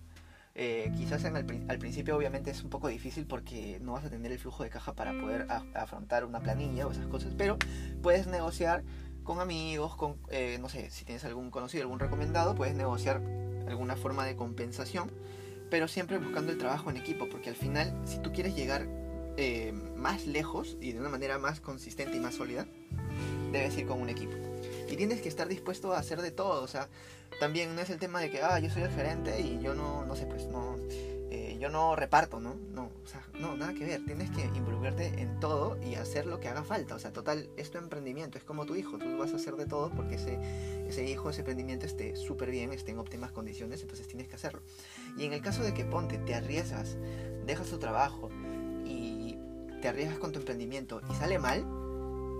eh, 0.58 0.90
quizás 0.96 1.22
en 1.24 1.36
al 1.36 1.78
principio 1.78 2.16
obviamente 2.16 2.50
es 2.50 2.64
un 2.64 2.70
poco 2.70 2.88
difícil 2.88 3.26
porque 3.26 3.78
no 3.82 3.92
vas 3.92 4.06
a 4.06 4.10
tener 4.10 4.32
el 4.32 4.38
flujo 4.38 4.62
de 4.62 4.70
caja 4.70 4.94
para 4.94 5.12
poder 5.12 5.46
afrontar 5.74 6.24
una 6.24 6.40
planilla 6.40 6.86
o 6.86 6.92
esas 6.92 7.06
cosas, 7.08 7.34
pero 7.36 7.58
puedes 8.02 8.26
negociar 8.26 8.82
con 9.22 9.40
amigos, 9.40 9.96
con, 9.96 10.16
eh, 10.30 10.56
no 10.58 10.70
sé, 10.70 10.90
si 10.90 11.04
tienes 11.04 11.26
algún 11.26 11.50
conocido, 11.50 11.82
algún 11.82 11.98
recomendado, 11.98 12.54
puedes 12.54 12.74
negociar 12.74 13.20
alguna 13.68 13.96
forma 13.96 14.24
de 14.24 14.34
compensación, 14.34 15.10
pero 15.68 15.88
siempre 15.88 16.16
buscando 16.16 16.52
el 16.52 16.58
trabajo 16.58 16.88
en 16.88 16.96
equipo, 16.96 17.28
porque 17.28 17.50
al 17.50 17.56
final, 17.56 17.92
si 18.06 18.18
tú 18.20 18.32
quieres 18.32 18.56
llegar 18.56 18.88
eh, 19.36 19.72
más 19.94 20.26
lejos 20.26 20.78
y 20.80 20.92
de 20.92 21.00
una 21.00 21.10
manera 21.10 21.38
más 21.38 21.60
consistente 21.60 22.16
y 22.16 22.20
más 22.20 22.36
sólida, 22.36 22.66
debes 23.52 23.76
ir 23.76 23.86
con 23.86 24.00
un 24.00 24.08
equipo. 24.08 24.32
Y 24.88 24.96
tienes 24.96 25.20
que 25.20 25.28
estar 25.28 25.48
dispuesto 25.48 25.92
a 25.92 25.98
hacer 25.98 26.22
de 26.22 26.30
todo, 26.30 26.62
o 26.62 26.68
sea, 26.68 26.88
también 27.38 27.74
no 27.74 27.82
es 27.82 27.90
el 27.90 27.98
tema 27.98 28.20
de 28.20 28.30
que, 28.30 28.42
ah, 28.42 28.58
yo 28.58 28.70
soy 28.70 28.82
el 28.82 28.90
gerente 28.90 29.40
y 29.40 29.60
yo 29.60 29.74
no, 29.74 30.04
no 30.04 30.16
sé, 30.16 30.26
pues 30.26 30.46
no, 30.46 30.76
eh, 31.30 31.58
yo 31.60 31.68
no 31.68 31.96
reparto, 31.96 32.40
¿no? 32.40 32.54
No, 32.72 32.90
o 33.02 33.06
sea, 33.06 33.22
no, 33.38 33.56
nada 33.56 33.74
que 33.74 33.84
ver. 33.84 34.04
Tienes 34.04 34.30
que 34.30 34.42
involucrarte 34.56 35.20
en 35.20 35.38
todo 35.40 35.76
y 35.82 35.96
hacer 35.96 36.26
lo 36.26 36.40
que 36.40 36.48
haga 36.48 36.62
falta. 36.62 36.94
O 36.94 36.98
sea, 36.98 37.12
total, 37.12 37.50
es 37.56 37.70
tu 37.70 37.78
emprendimiento, 37.78 38.38
es 38.38 38.44
como 38.44 38.64
tu 38.64 38.74
hijo. 38.74 38.98
Tú 38.98 39.18
vas 39.18 39.32
a 39.32 39.36
hacer 39.36 39.56
de 39.56 39.66
todo 39.66 39.90
porque 39.90 40.14
ese, 40.14 40.38
ese 40.88 41.04
hijo, 41.04 41.30
ese 41.30 41.40
emprendimiento 41.40 41.84
esté 41.84 42.16
súper 42.16 42.50
bien, 42.50 42.72
esté 42.72 42.92
en 42.92 42.98
óptimas 42.98 43.32
condiciones, 43.32 43.82
entonces 43.82 44.06
tienes 44.06 44.28
que 44.28 44.36
hacerlo. 44.36 44.62
Y 45.18 45.24
en 45.24 45.32
el 45.32 45.42
caso 45.42 45.62
de 45.62 45.74
que 45.74 45.84
ponte, 45.84 46.18
te 46.18 46.34
arriesgas, 46.34 46.96
dejas 47.44 47.68
tu 47.68 47.78
trabajo 47.78 48.30
y 48.84 49.36
te 49.82 49.88
arriesgas 49.88 50.18
con 50.18 50.32
tu 50.32 50.38
emprendimiento 50.38 51.02
y 51.10 51.14
sale 51.14 51.38
mal, 51.38 51.66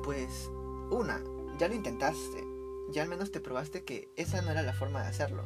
pues, 0.05 0.51
una, 0.91 1.23
ya 1.59 1.69
lo 1.69 1.75
intentaste 1.75 2.56
ya 2.93 3.03
al 3.03 3.09
menos 3.09 3.31
te 3.31 3.41
probaste 3.41 3.85
que 3.85 4.09
esa 4.17 4.43
no 4.43 4.51
era 4.51 4.63
la 4.63 4.73
forma 4.73 5.03
de 5.03 5.09
hacerlo. 5.09 5.45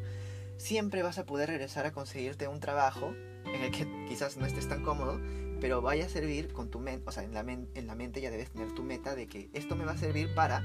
Siempre 0.56 1.02
vas 1.02 1.18
a 1.18 1.24
poder 1.24 1.48
regresar 1.48 1.86
a 1.86 1.92
conseguirte 1.92 2.48
un 2.48 2.60
trabajo 2.60 3.14
en 3.46 3.62
el 3.62 3.70
que 3.70 3.86
quizás 4.08 4.36
no 4.36 4.46
estés 4.46 4.68
tan 4.68 4.82
cómodo, 4.82 5.20
pero 5.60 5.80
vaya 5.82 6.06
a 6.06 6.08
servir 6.08 6.52
con 6.52 6.70
tu 6.70 6.78
mente, 6.80 7.08
o 7.08 7.12
sea, 7.12 7.22
en 7.22 7.34
la, 7.34 7.40
en 7.40 7.86
la 7.86 7.94
mente 7.94 8.20
ya 8.20 8.30
debes 8.30 8.50
tener 8.50 8.72
tu 8.72 8.82
meta 8.82 9.14
de 9.14 9.26
que 9.26 9.50
esto 9.52 9.76
me 9.76 9.84
va 9.84 9.92
a 9.92 9.98
servir 9.98 10.34
para 10.34 10.62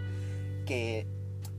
que 0.65 1.07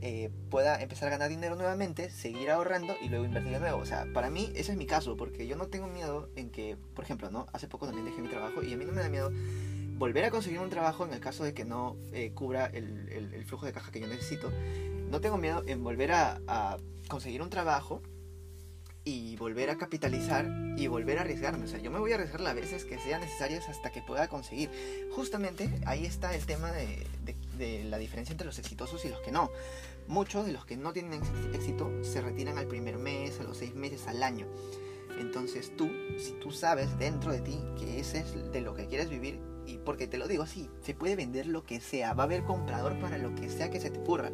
eh, 0.02 0.30
pueda 0.50 0.80
empezar 0.82 1.08
a 1.08 1.10
ganar 1.12 1.30
dinero 1.30 1.56
nuevamente, 1.56 2.10
seguir 2.10 2.50
ahorrando 2.50 2.94
y 3.00 3.08
luego 3.08 3.24
invertir 3.24 3.52
de 3.52 3.60
nuevo. 3.60 3.78
O 3.78 3.86
sea, 3.86 4.06
para 4.12 4.30
mí 4.30 4.52
ese 4.54 4.72
es 4.72 4.78
mi 4.78 4.86
caso, 4.86 5.16
porque 5.16 5.46
yo 5.46 5.56
no 5.56 5.68
tengo 5.68 5.86
miedo 5.86 6.28
en 6.36 6.50
que, 6.50 6.76
por 6.94 7.04
ejemplo, 7.04 7.30
¿no? 7.30 7.46
Hace 7.52 7.68
poco 7.68 7.86
también 7.86 8.04
dejé 8.06 8.20
mi 8.20 8.28
trabajo 8.28 8.62
y 8.62 8.72
a 8.72 8.76
mí 8.76 8.84
no 8.84 8.92
me 8.92 9.00
da 9.00 9.08
miedo 9.08 9.30
volver 9.96 10.24
a 10.24 10.30
conseguir 10.30 10.60
un 10.60 10.70
trabajo 10.70 11.04
en 11.04 11.12
el 11.12 11.20
caso 11.20 11.44
de 11.44 11.54
que 11.54 11.64
no 11.64 11.96
eh, 12.12 12.32
cubra 12.32 12.66
el, 12.66 13.08
el, 13.08 13.44
flujo 13.44 13.66
de 13.66 13.72
caja 13.72 13.90
que 13.90 14.00
yo 14.00 14.06
necesito 14.06 14.50
no 15.10 15.20
tengo 15.20 15.38
miedo 15.38 15.62
en 15.66 15.82
volver 15.82 16.12
a, 16.12 16.78
conseguir 17.08 17.40
un 17.40 17.50
trabajo 17.50 18.02
y 19.04 19.36
volver 19.36 19.70
a 19.70 19.78
capitalizar 19.78 20.48
y 20.76 20.88
volver 20.88 21.18
a 21.18 21.20
arriesgarme. 21.20 21.64
O 21.64 21.68
sea, 21.68 21.78
yo 21.78 21.92
me 21.92 22.00
voy 22.00 22.10
a 22.10 22.16
arriesgar 22.16 22.40
las 22.40 22.56
veces 22.56 22.84
que 22.84 22.98
sean 22.98 23.20
necesarias 23.20 23.68
hasta 23.68 23.92
que 23.92 24.02
pueda 24.02 24.26
conseguir. 24.26 24.68
Justamente 25.14 25.70
ahí 25.86 26.04
está 26.04 26.34
el 26.34 26.44
tema 26.44 26.72
de, 26.72 27.84
la 27.84 27.98
diferencia 27.98 28.32
entre 28.32 28.46
los 28.46 28.58
exitosos 28.58 29.04
y 29.04 29.08
los 29.08 29.20
que 29.20 29.30
no. 29.30 29.50
Muchos 30.08 30.46
de 30.46 30.52
los 30.52 30.66
que 30.66 30.76
no 30.76 30.92
tienen 30.92 31.20
éxito 31.54 31.90
se 32.02 32.20
retiran 32.20 32.58
al 32.58 32.66
primer 32.66 32.98
mes, 32.98 33.38
a 33.38 33.44
los 33.44 33.58
seis 33.58 33.74
meses, 33.76 34.08
al 34.08 34.24
año. 34.24 34.46
Entonces 35.20 35.76
tú, 35.76 35.88
si 36.18 36.32
tú 36.32 36.50
sabes 36.50 36.98
dentro 36.98 37.30
de 37.30 37.40
ti 37.40 37.60
que 37.78 38.00
ese 38.00 38.18
es 38.20 38.52
de 38.52 38.60
lo 38.60 38.74
que 38.74 38.86
quieres 38.86 39.08
vivir, 39.08 39.38
y 39.66 39.78
porque 39.78 40.06
te 40.06 40.18
lo 40.18 40.28
digo 40.28 40.42
así, 40.42 40.70
se 40.82 40.94
puede 40.94 41.16
vender 41.16 41.46
lo 41.46 41.64
que 41.64 41.80
sea, 41.80 42.14
va 42.14 42.24
a 42.24 42.26
haber 42.26 42.44
comprador 42.44 42.98
para 42.98 43.18
lo 43.18 43.34
que 43.34 43.48
sea 43.48 43.70
que 43.70 43.80
se 43.80 43.90
te 43.90 43.98
ocurra. 43.98 44.30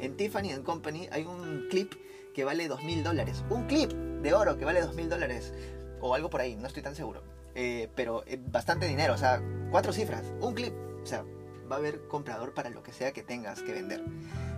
En 0.00 0.16
Tiffany 0.16 0.50
Company 0.62 1.08
hay 1.10 1.24
un 1.24 1.66
clip 1.70 1.94
que 2.34 2.44
vale 2.44 2.68
dos 2.68 2.84
mil 2.84 3.02
dólares. 3.02 3.42
Un 3.48 3.66
clip 3.66 3.92
de 3.92 4.34
oro 4.34 4.58
que 4.58 4.66
vale 4.66 4.82
dos 4.82 4.94
mil 4.94 5.08
dólares. 5.08 5.54
O 6.00 6.14
algo 6.14 6.28
por 6.28 6.42
ahí, 6.42 6.54
no 6.54 6.66
estoy 6.66 6.82
tan 6.82 6.94
seguro. 6.94 7.22
Eh, 7.54 7.88
pero 7.94 8.22
eh, 8.26 8.38
bastante 8.38 8.86
dinero, 8.86 9.14
o 9.14 9.18
sea, 9.18 9.42
cuatro 9.70 9.92
cifras. 9.92 10.22
Un 10.40 10.52
clip. 10.52 10.74
O 11.02 11.06
sea, 11.06 11.24
va 11.70 11.76
a 11.76 11.78
haber 11.78 12.06
comprador 12.08 12.52
para 12.52 12.68
lo 12.68 12.82
que 12.82 12.92
sea 12.92 13.12
que 13.12 13.22
tengas 13.22 13.62
que 13.62 13.72
vender. 13.72 14.04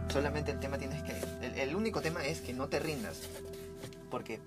Solamente 0.09 0.51
el 0.51 0.59
tema 0.59 0.79
tienes 0.79 1.03
que... 1.05 1.13
El, 1.63 1.77
único 1.77 2.01
tema 2.01 2.25
es 2.27 2.41
que 2.41 2.53
no 2.53 2.69
te 2.69 2.81
rindas. 2.81 3.29
Porque 4.11 4.41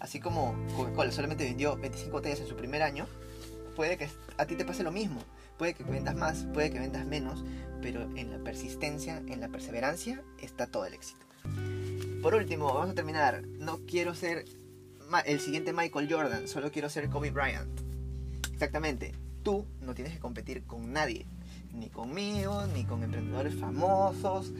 así 0.00 0.18
como 0.18 0.56
Coca-Cola 0.76 1.12
solamente 1.12 1.44
vendió 1.44 1.76
25 1.76 2.10
botellas 2.10 2.40
en 2.40 2.48
su 2.48 2.56
primer 2.56 2.82
año, 2.82 3.06
puede 3.74 3.96
que 3.96 4.08
a 4.38 4.46
ti 4.46 4.56
te 4.56 4.64
pase 4.64 4.82
lo 4.82 4.92
mismo. 4.92 5.20
Puede 5.58 5.74
que 5.74 5.84
vendas 5.84 6.16
más, 6.16 6.46
puede 6.52 6.70
que 6.70 6.80
vendas 6.80 7.06
menos, 7.06 7.44
pero 7.80 8.02
en 8.16 8.30
la 8.30 8.38
persistencia, 8.38 9.18
en 9.18 9.40
la 9.40 9.48
perseverancia, 9.48 10.22
está 10.40 10.66
todo 10.66 10.84
el 10.86 10.94
éxito. 10.94 11.24
Por 12.22 12.34
último, 12.34 12.72
vamos 12.72 12.90
a 12.90 12.94
terminar. 12.94 13.42
No 13.46 13.80
quiero 13.86 14.14
ser 14.14 14.46
el 15.26 15.40
siguiente 15.40 15.72
Michael 15.72 16.08
Jordan, 16.10 16.48
solo 16.48 16.72
quiero 16.72 16.88
ser 16.88 17.08
Kobe 17.08 17.30
Bryant. 17.30 17.80
Exactamente, 18.52 19.14
tú 19.42 19.66
no 19.80 19.94
tienes 19.94 20.14
que 20.14 20.18
competir 20.18 20.64
con 20.64 20.92
nadie, 20.92 21.26
ni 21.72 21.90
conmigo, 21.90 22.66
ni 22.66 22.84
con 22.84 23.02
emprendedores 23.02 23.54
famosos, 23.54 24.52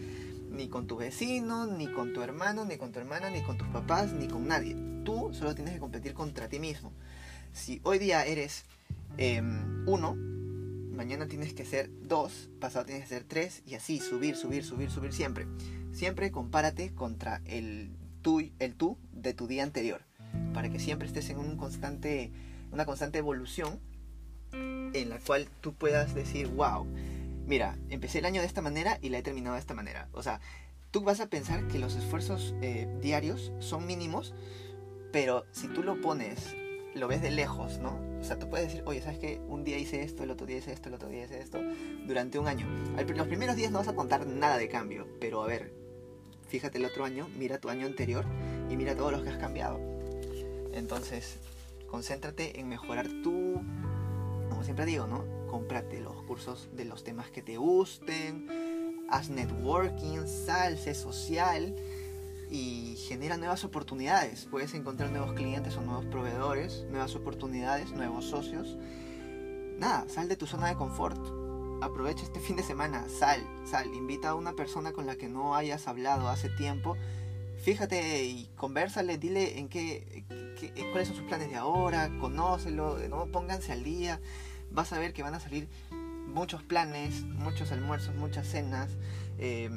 ni 0.51 0.69
con 0.69 0.87
tu 0.87 0.97
vecino, 0.97 1.67
ni 1.67 1.87
con 1.87 2.13
tu 2.13 2.23
hermano, 2.23 2.65
ni 2.65 2.77
con 2.77 2.93
tu 2.93 2.99
hermana, 2.99 3.31
ni 3.31 3.43
con 3.43 3.57
tus 3.57 3.69
papás, 3.69 4.13
ni 4.13 4.29
con 4.29 4.47
nadie. 4.47 4.77
Tú 5.05 5.33
solo 5.33 5.55
tienes 5.55 5.75
que 5.75 5.81
competir 5.81 6.15
contra 6.15 6.49
ti 6.49 6.59
mismo. 6.59 6.93
Si 7.53 7.81
hoy 7.85 7.99
día 7.99 8.25
eres 8.25 8.65
em, 9.19 9.87
uno, 9.87 10.15
mañana 10.95 11.27
tienes 11.27 11.55
que 11.55 11.65
ser 11.65 11.91
dos, 12.03 12.51
pasado 12.61 12.85
tienes 12.85 13.05
que 13.05 13.15
ser 13.15 13.25
tres, 13.25 13.63
y 13.67 13.75
así, 13.75 13.99
subir, 13.99 14.37
subir, 14.37 14.65
subir, 14.65 14.91
subir 14.91 15.13
siempre. 15.13 15.47
Siempre 15.93 16.31
compárate 16.31 16.95
contra 16.95 17.41
el 17.45 17.91
tú, 18.23 18.43
el 18.59 18.75
tú 18.75 18.99
de 19.13 19.35
tu 19.35 19.47
día 19.47 19.63
anterior, 19.63 20.03
para 20.53 20.71
que 20.71 20.79
siempre 20.79 21.07
estés 21.07 21.31
en 21.31 21.39
un 21.39 21.57
constante, 21.57 22.33
una 22.73 22.85
constante 22.85 23.19
evolución 23.19 23.81
en 24.53 25.09
la 25.09 25.19
cual 25.19 25.49
tú 25.61 25.75
puedas 25.75 26.15
decir, 26.15 26.49
wow, 26.49 26.87
mira, 27.47 27.77
empecé 27.91 28.21
el 28.21 28.25
año 28.25 28.41
de 28.41 28.47
esta 28.47 28.63
manera 28.63 28.99
y 29.03 29.09
la 29.09 29.19
he 29.19 29.23
terminado 29.23 29.55
de 29.55 29.61
esta 29.61 29.75
manera. 29.75 30.09
O 30.13 30.23
sea, 30.23 30.41
tú 30.91 31.03
vas 31.03 31.21
a 31.21 31.29
pensar 31.29 31.67
que 31.69 31.79
los 31.79 31.97
esfuerzos 31.97 32.55
eh, 32.63 32.89
diarios 33.01 33.53
son 33.59 33.87
mínimos, 33.87 34.35
pero 35.13 35.45
si 35.51 35.69
tú 35.69 35.83
lo 35.83 36.01
pones, 36.01 36.57
lo 36.95 37.09
ves 37.09 37.23
de 37.23 37.31
lejos, 37.31 37.79
¿no? 37.79 37.99
O 38.21 38.25
sea, 38.25 38.39
tú 38.39 38.49
puedes 38.49 38.69
decir, 38.69 38.83
oye, 38.87 39.03
¿sabes 39.03 39.19
qué? 39.19 39.41
Un 39.49 39.65
día 39.65 39.79
hice 39.79 40.03
esto, 40.03 40.23
el 40.23 40.31
otro 40.31 40.47
día 40.47 40.59
hice 40.59 40.73
esto, 40.73 40.89
el 40.89 40.95
otro 40.95 41.09
día 41.09 41.25
hice 41.25 41.41
esto, 41.41 41.61
durante 42.07 42.39
un 42.39 42.49
año. 42.49 42.67
Los 43.15 43.27
primeros 43.27 43.57
días 43.57 43.71
no 43.71 43.79
vas 43.79 43.89
a 43.89 43.95
contar 43.95 44.27
nada 44.27 44.57
de 44.57 44.69
cambio, 44.69 45.07
pero 45.21 45.43
a 45.43 45.47
ver, 45.47 45.73
fíjate 46.49 46.79
el 46.79 46.85
otro 46.85 47.05
año, 47.05 47.29
mira 47.37 47.59
tu 47.59 47.69
año 47.69 47.87
anterior 47.87 48.25
y 48.71 48.77
mira 48.77 48.97
todos 48.97 49.13
los 49.13 49.23
que 49.23 49.31
has 49.31 49.39
cambiado. 49.39 49.81
Entonces, 50.73 51.39
concéntrate 51.89 52.59
en 52.59 52.69
mejorar 52.69 53.09
tu, 53.23 53.61
como 54.49 54.63
siempre 54.65 54.87
digo, 54.87 55.07
¿no? 55.07 55.25
Cómprate 55.49 56.01
los 56.01 56.23
cursos 56.23 56.69
de 56.73 56.85
los 56.85 57.05
temas 57.05 57.31
que 57.31 57.43
te 57.43 57.57
gusten, 57.57 59.07
haz 59.11 59.29
networking, 59.29 60.27
sal, 60.27 60.79
sé 60.79 60.95
social 60.95 61.75
y 62.51 62.97
genera 62.97 63.37
nuevas 63.37 63.65
oportunidades. 63.65 64.47
Puedes 64.51 64.75
encontrar 64.75 65.11
nuevos 65.11 65.33
clientes 65.33 65.77
o 65.77 65.83
nuevos 65.83 66.05
proveedores, 66.07 66.85
nuevas 66.91 67.15
oportunidades, 67.15 67.93
nuevos 67.93 68.27
socios. 68.27 68.79
Nada, 69.79 70.07
sal 70.09 70.29
de 70.29 70.37
tu 70.37 70.47
zona 70.47 70.69
de 70.69 70.77
confort. 70.77 71.19
Aprovecha 71.83 72.23
este 72.23 72.41
fin 72.41 72.57
de 72.57 72.63
semana, 72.63 73.09
sal, 73.09 73.41
sal, 73.65 73.93
invita 73.95 74.31
a 74.31 74.35
una 74.35 74.55
persona 74.55 74.93
con 74.93 75.07
la 75.07 75.17
que 75.17 75.29
no 75.29 75.55
hayas 75.55 75.89
hablado 75.89 76.29
hace 76.29 76.49
tiempo. 76.49 76.97
Fíjate 77.63 78.25
y 78.25 78.51
conversale, 78.57 79.19
dile 79.19 79.59
en 79.59 79.69
qué, 79.69 80.25
cuáles 80.91 81.09
son 81.09 81.17
sus 81.17 81.27
planes 81.27 81.51
de 81.51 81.57
ahora, 81.57 82.11
conócelo, 82.21 82.99
¿no? 83.09 83.27
pónganse 83.27 83.73
al 83.73 83.85
día. 83.85 84.21
Vas 84.71 84.93
a 84.93 84.99
ver 84.99 85.13
que 85.13 85.23
van 85.23 85.35
a 85.35 85.41
salir 85.41 85.69
muchos 86.27 86.63
planes, 86.63 87.23
muchos 87.23 87.73
almuerzos, 87.73 88.15
muchas 88.15 88.47
cenas. 88.47 88.91
Eh, 89.39 89.71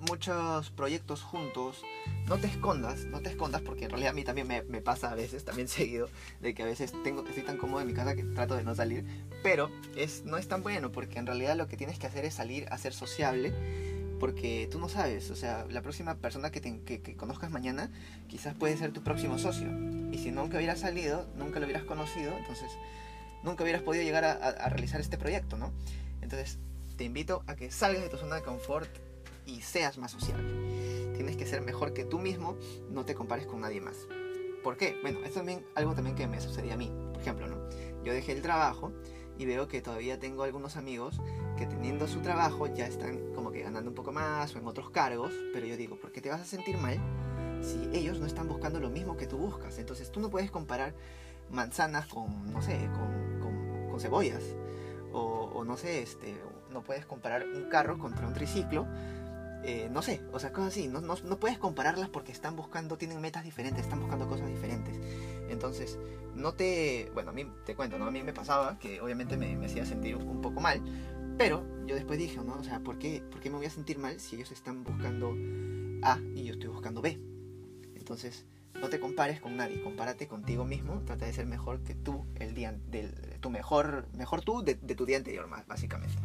muchos 0.00 0.70
proyectos 0.70 1.22
juntos, 1.22 1.82
no 2.26 2.38
te 2.38 2.46
escondas, 2.46 3.04
no 3.06 3.20
te 3.20 3.30
escondas, 3.30 3.62
porque 3.62 3.84
en 3.84 3.90
realidad 3.90 4.10
a 4.10 4.14
mí 4.14 4.24
también 4.24 4.46
me, 4.46 4.80
pasa 4.80 5.10
a 5.10 5.14
veces, 5.14 5.44
también 5.44 5.68
seguido, 5.68 6.08
de 6.40 6.54
que 6.54 6.62
a 6.62 6.66
veces 6.66 6.92
tengo 7.02 7.24
que 7.24 7.30
estoy 7.30 7.44
tan 7.44 7.56
cómodo 7.56 7.80
en 7.80 7.86
mi 7.86 7.94
casa 7.94 8.14
que 8.14 8.22
trato 8.22 8.54
de 8.56 8.64
no 8.64 8.74
salir, 8.74 9.04
pero 9.42 9.70
es, 9.96 10.24
no 10.24 10.36
es 10.36 10.48
tan 10.48 10.62
bueno, 10.62 10.92
porque 10.92 11.18
en 11.18 11.26
realidad 11.26 11.56
lo 11.56 11.66
que 11.66 11.76
tienes 11.76 11.98
que 11.98 12.06
hacer 12.06 12.24
es 12.24 12.34
salir 12.34 12.66
a 12.70 12.78
ser 12.78 12.92
sociable, 12.92 13.52
porque 14.20 14.68
tú 14.70 14.78
no 14.78 14.88
sabes, 14.88 15.30
o 15.30 15.36
sea, 15.36 15.66
la 15.68 15.82
próxima 15.82 16.14
persona 16.16 16.50
que, 16.50 16.60
que, 16.60 17.16
conozcas 17.16 17.50
mañana 17.50 17.90
quizás 18.28 18.54
puede 18.54 18.76
ser 18.76 18.92
tu 18.92 19.02
próximo 19.02 19.38
socio, 19.38 19.68
y 20.12 20.18
si 20.18 20.30
nunca 20.30 20.56
hubieras 20.56 20.80
salido, 20.80 21.26
nunca 21.36 21.58
lo 21.58 21.66
hubieras 21.66 21.84
conocido, 21.84 22.36
entonces 22.36 22.70
nunca 23.42 23.62
hubieras 23.62 23.82
podido 23.82 24.04
llegar 24.04 24.24
a, 24.24 24.32
a 24.32 24.68
realizar 24.68 25.00
este 25.00 25.18
proyecto, 25.18 25.56
¿no? 25.56 25.72
Entonces, 26.22 26.58
te 26.96 27.04
invito 27.04 27.44
a 27.46 27.54
que 27.54 27.70
salgas 27.70 28.02
de 28.02 28.08
tu 28.08 28.16
zona 28.16 28.36
de 28.36 28.42
confort, 28.42 28.88
y 29.46 29.62
seas 29.62 29.96
más 29.98 30.10
sociable. 30.10 31.14
Tienes 31.14 31.36
que 31.36 31.46
ser 31.46 31.62
mejor 31.62 31.94
que 31.94 32.04
tú 32.04 32.18
mismo, 32.18 32.56
no 32.90 33.04
te 33.04 33.14
compares 33.14 33.46
con 33.46 33.60
nadie 33.60 33.80
más. 33.80 34.06
¿Por 34.62 34.76
qué? 34.76 34.98
Bueno, 35.00 35.20
es 35.24 35.32
también 35.32 35.64
algo 35.74 35.94
también 35.94 36.16
que 36.16 36.26
me 36.26 36.40
sucedía 36.40 36.74
a 36.74 36.76
mí. 36.76 36.92
Por 37.12 37.22
ejemplo, 37.22 37.46
¿no? 37.46 37.56
Yo 38.04 38.12
dejé 38.12 38.32
el 38.32 38.42
trabajo 38.42 38.92
y 39.38 39.46
veo 39.46 39.68
que 39.68 39.80
todavía 39.80 40.18
tengo 40.18 40.42
algunos 40.42 40.76
amigos 40.76 41.20
que 41.56 41.66
teniendo 41.66 42.06
su 42.08 42.20
trabajo 42.20 42.66
ya 42.66 42.86
están 42.86 43.32
como 43.34 43.50
que 43.50 43.62
ganando 43.62 43.90
un 43.90 43.94
poco 43.94 44.12
más 44.12 44.54
o 44.54 44.58
en 44.58 44.66
otros 44.66 44.90
cargos, 44.90 45.32
pero 45.52 45.66
yo 45.66 45.76
digo, 45.76 45.98
¿por 45.98 46.12
qué 46.12 46.20
te 46.20 46.30
vas 46.30 46.40
a 46.40 46.44
sentir 46.44 46.76
mal 46.78 46.98
si 47.62 47.88
ellos 47.92 48.18
no 48.18 48.26
están 48.26 48.48
buscando 48.48 48.80
lo 48.80 48.90
mismo 48.90 49.16
que 49.16 49.26
tú 49.26 49.38
buscas? 49.38 49.78
Entonces 49.78 50.10
tú 50.10 50.20
no 50.20 50.30
puedes 50.30 50.50
comparar 50.50 50.94
manzanas 51.50 52.06
con, 52.06 52.52
no 52.52 52.60
sé, 52.60 52.76
con, 52.92 53.40
con, 53.40 53.88
con 53.90 54.00
cebollas. 54.00 54.42
O, 55.12 55.50
o, 55.54 55.64
no 55.64 55.76
sé, 55.76 56.02
este, 56.02 56.36
no 56.70 56.82
puedes 56.82 57.06
comparar 57.06 57.46
un 57.46 57.68
carro 57.70 57.98
contra 57.98 58.26
un 58.26 58.34
triciclo 58.34 58.86
eh, 59.66 59.88
no 59.90 60.00
sé, 60.00 60.22
o 60.32 60.38
sea, 60.38 60.52
cosas 60.52 60.68
así. 60.68 60.86
No, 60.86 61.00
no, 61.00 61.16
no, 61.24 61.40
puedes 61.40 61.58
compararlas 61.58 62.08
porque 62.08 62.30
están 62.30 62.54
buscando, 62.54 62.96
tienen 62.96 63.20
metas 63.20 63.42
diferentes, 63.42 63.82
están 63.82 63.98
buscando 64.00 64.28
cosas 64.28 64.48
diferentes. 64.48 64.96
Entonces, 65.48 65.98
no 66.36 66.54
te. 66.54 67.10
Bueno, 67.14 67.30
a 67.30 67.32
mí 67.32 67.50
te 67.64 67.74
cuento, 67.74 67.98
¿no? 67.98 68.06
A 68.06 68.12
mí 68.12 68.22
me 68.22 68.32
pasaba 68.32 68.78
que 68.78 69.00
obviamente 69.00 69.36
me, 69.36 69.56
me 69.56 69.66
hacía 69.66 69.84
sentir 69.84 70.14
un, 70.14 70.40
poco 70.40 70.60
mal, 70.60 70.80
pero 71.36 71.64
yo 71.84 71.96
después 71.96 72.16
dije, 72.16 72.36
¿no? 72.36 72.54
O 72.54 72.62
sea, 72.62 72.78
¿por 72.78 72.98
qué, 72.98 73.24
¿por 73.28 73.40
qué 73.40 73.50
me 73.50 73.56
voy 73.56 73.66
a 73.66 73.70
sentir 73.70 73.98
mal 73.98 74.20
si 74.20 74.36
ellos 74.36 74.52
están 74.52 74.84
buscando 74.84 75.34
A 76.02 76.20
y 76.36 76.44
yo 76.44 76.52
estoy 76.52 76.68
buscando 76.68 77.02
B? 77.02 77.18
Entonces, 77.96 78.46
no 78.80 78.88
te 78.88 79.00
compares 79.00 79.40
con 79.40 79.56
nadie, 79.56 79.82
compárate 79.82 80.28
contigo 80.28 80.64
mismo, 80.64 81.02
trata 81.04 81.26
de 81.26 81.32
ser 81.32 81.46
mejor 81.46 81.80
que 81.80 81.96
tú 81.96 82.24
el 82.36 82.54
día 82.54 82.72
del 82.86 83.12
tu 83.40 83.50
mejor 83.50 84.06
mejor 84.12 84.42
tú 84.42 84.62
de, 84.62 84.74
de 84.74 84.94
tu 84.94 85.06
día 85.06 85.16
anterior 85.16 85.48
más 85.48 85.66
básicamente. 85.66 86.22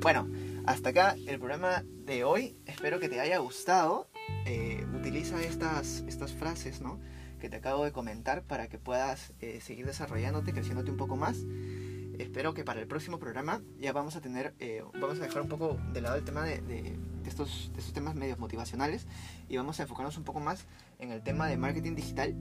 Bueno, 0.00 0.28
hasta 0.68 0.90
acá 0.90 1.16
el 1.26 1.38
programa 1.38 1.82
de 2.04 2.24
hoy. 2.24 2.58
Espero 2.66 3.00
que 3.00 3.08
te 3.08 3.18
haya 3.20 3.38
gustado. 3.38 4.10
Eh, 4.44 4.86
utiliza 4.94 5.40
estas, 5.42 6.04
estas 6.06 6.34
frases 6.34 6.82
¿no? 6.82 7.00
que 7.40 7.48
te 7.48 7.56
acabo 7.56 7.84
de 7.84 7.92
comentar 7.92 8.42
para 8.42 8.68
que 8.68 8.76
puedas 8.76 9.32
eh, 9.40 9.62
seguir 9.62 9.86
desarrollándote, 9.86 10.52
creciéndote 10.52 10.90
un 10.90 10.98
poco 10.98 11.16
más. 11.16 11.38
Espero 12.18 12.52
que 12.52 12.64
para 12.64 12.80
el 12.80 12.86
próximo 12.86 13.18
programa 13.18 13.62
ya 13.80 13.94
vamos 13.94 14.14
a 14.16 14.20
tener, 14.20 14.54
eh, 14.58 14.84
vamos 15.00 15.18
a 15.20 15.22
dejar 15.22 15.40
un 15.40 15.48
poco 15.48 15.78
de 15.94 16.02
lado 16.02 16.16
el 16.16 16.24
tema 16.24 16.44
de, 16.44 16.60
de, 16.60 16.98
estos, 17.26 17.70
de 17.72 17.78
estos 17.78 17.94
temas 17.94 18.14
medios 18.14 18.38
motivacionales 18.38 19.06
y 19.48 19.56
vamos 19.56 19.80
a 19.80 19.84
enfocarnos 19.84 20.18
un 20.18 20.24
poco 20.24 20.40
más 20.40 20.66
en 20.98 21.12
el 21.12 21.22
tema 21.22 21.46
de 21.46 21.56
marketing 21.56 21.94
digital 21.94 22.34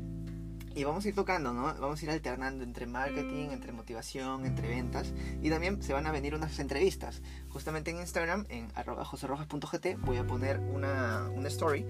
y 0.78 0.84
vamos 0.84 1.04
a 1.06 1.08
ir 1.08 1.16
tocando, 1.16 1.54
¿no? 1.54 1.74
Vamos 1.74 2.00
a 2.00 2.06
ir 2.06 2.12
alternando 2.12 2.64
entre 2.64 2.86
marketing, 2.86 3.50
entre 3.50 3.72
motivación, 3.72 4.46
entre 4.46 4.68
ventas. 4.68 5.12
Y 5.42 5.50
también 5.50 5.82
se 5.82 5.92
van 5.92 6.06
a 6.06 6.12
venir 6.12 6.36
unas 6.36 6.60
entrevistas. 6.60 7.24
Justamente 7.50 7.90
en 7.90 7.98
Instagram, 7.98 8.46
en 8.50 8.68
arroba 8.76 9.04
joserrojas.gt, 9.04 9.98
voy 10.02 10.18
a 10.18 10.28
poner 10.28 10.60
una, 10.60 11.30
una 11.34 11.48
story 11.48 11.84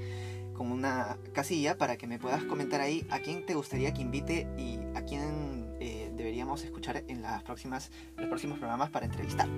con 0.54 0.71
una 0.71 1.17
casilla 1.34 1.78
para 1.78 1.97
que 1.97 2.08
me 2.08 2.17
puedas 2.17 2.43
comentar 2.45 2.80
ahí 2.80 3.06
a 3.12 3.19
quién 3.19 3.45
te 3.45 3.56
gustaría 3.56 3.93
que 3.93 4.02
invite 4.02 4.47
y 4.58 4.80
a 4.95 5.04
quién 5.04 5.76
eh, 5.82 6.10
deberíamos 6.15 6.63
escuchar 6.63 7.04
en 7.10 7.21
las 7.21 7.43
próximas, 7.43 7.91
los 8.15 8.28
próximos 8.28 8.58
programas 8.58 8.89
para 8.89 9.06
entrevistar. 9.06 9.50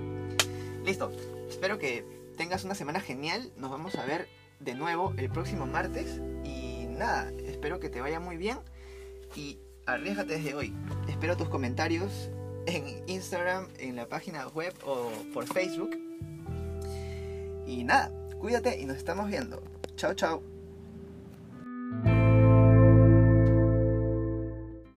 Listo, 0.84 1.12
espero 1.48 1.78
que 1.78 2.04
tengas 2.36 2.64
una 2.64 2.74
semana 2.74 2.98
genial. 2.98 3.52
Nos 3.56 3.70
vamos 3.70 3.94
a 3.94 4.04
ver 4.04 4.28
de 4.58 4.74
nuevo 4.74 5.14
el 5.18 5.30
próximo 5.30 5.66
martes. 5.66 6.20
Y 6.44 6.86
nada, 6.88 7.30
espero 7.46 7.78
que 7.78 7.90
te 7.90 8.00
vaya 8.00 8.18
muy 8.18 8.36
bien 8.36 8.58
y 9.34 9.58
arriesgate 9.86 10.34
desde 10.36 10.54
hoy. 10.54 10.74
Espero 11.08 11.36
tus 11.36 11.48
comentarios 11.48 12.30
en 12.66 13.02
Instagram, 13.08 13.68
en 13.78 13.96
la 13.96 14.08
página 14.08 14.46
web 14.48 14.74
o 14.84 15.10
por 15.32 15.46
Facebook. 15.46 15.90
Y 17.66 17.84
nada, 17.84 18.12
cuídate 18.38 18.80
y 18.80 18.86
nos 18.86 18.96
estamos 18.96 19.28
viendo. 19.28 19.62
Chao, 19.96 20.14
chao. 20.14 20.59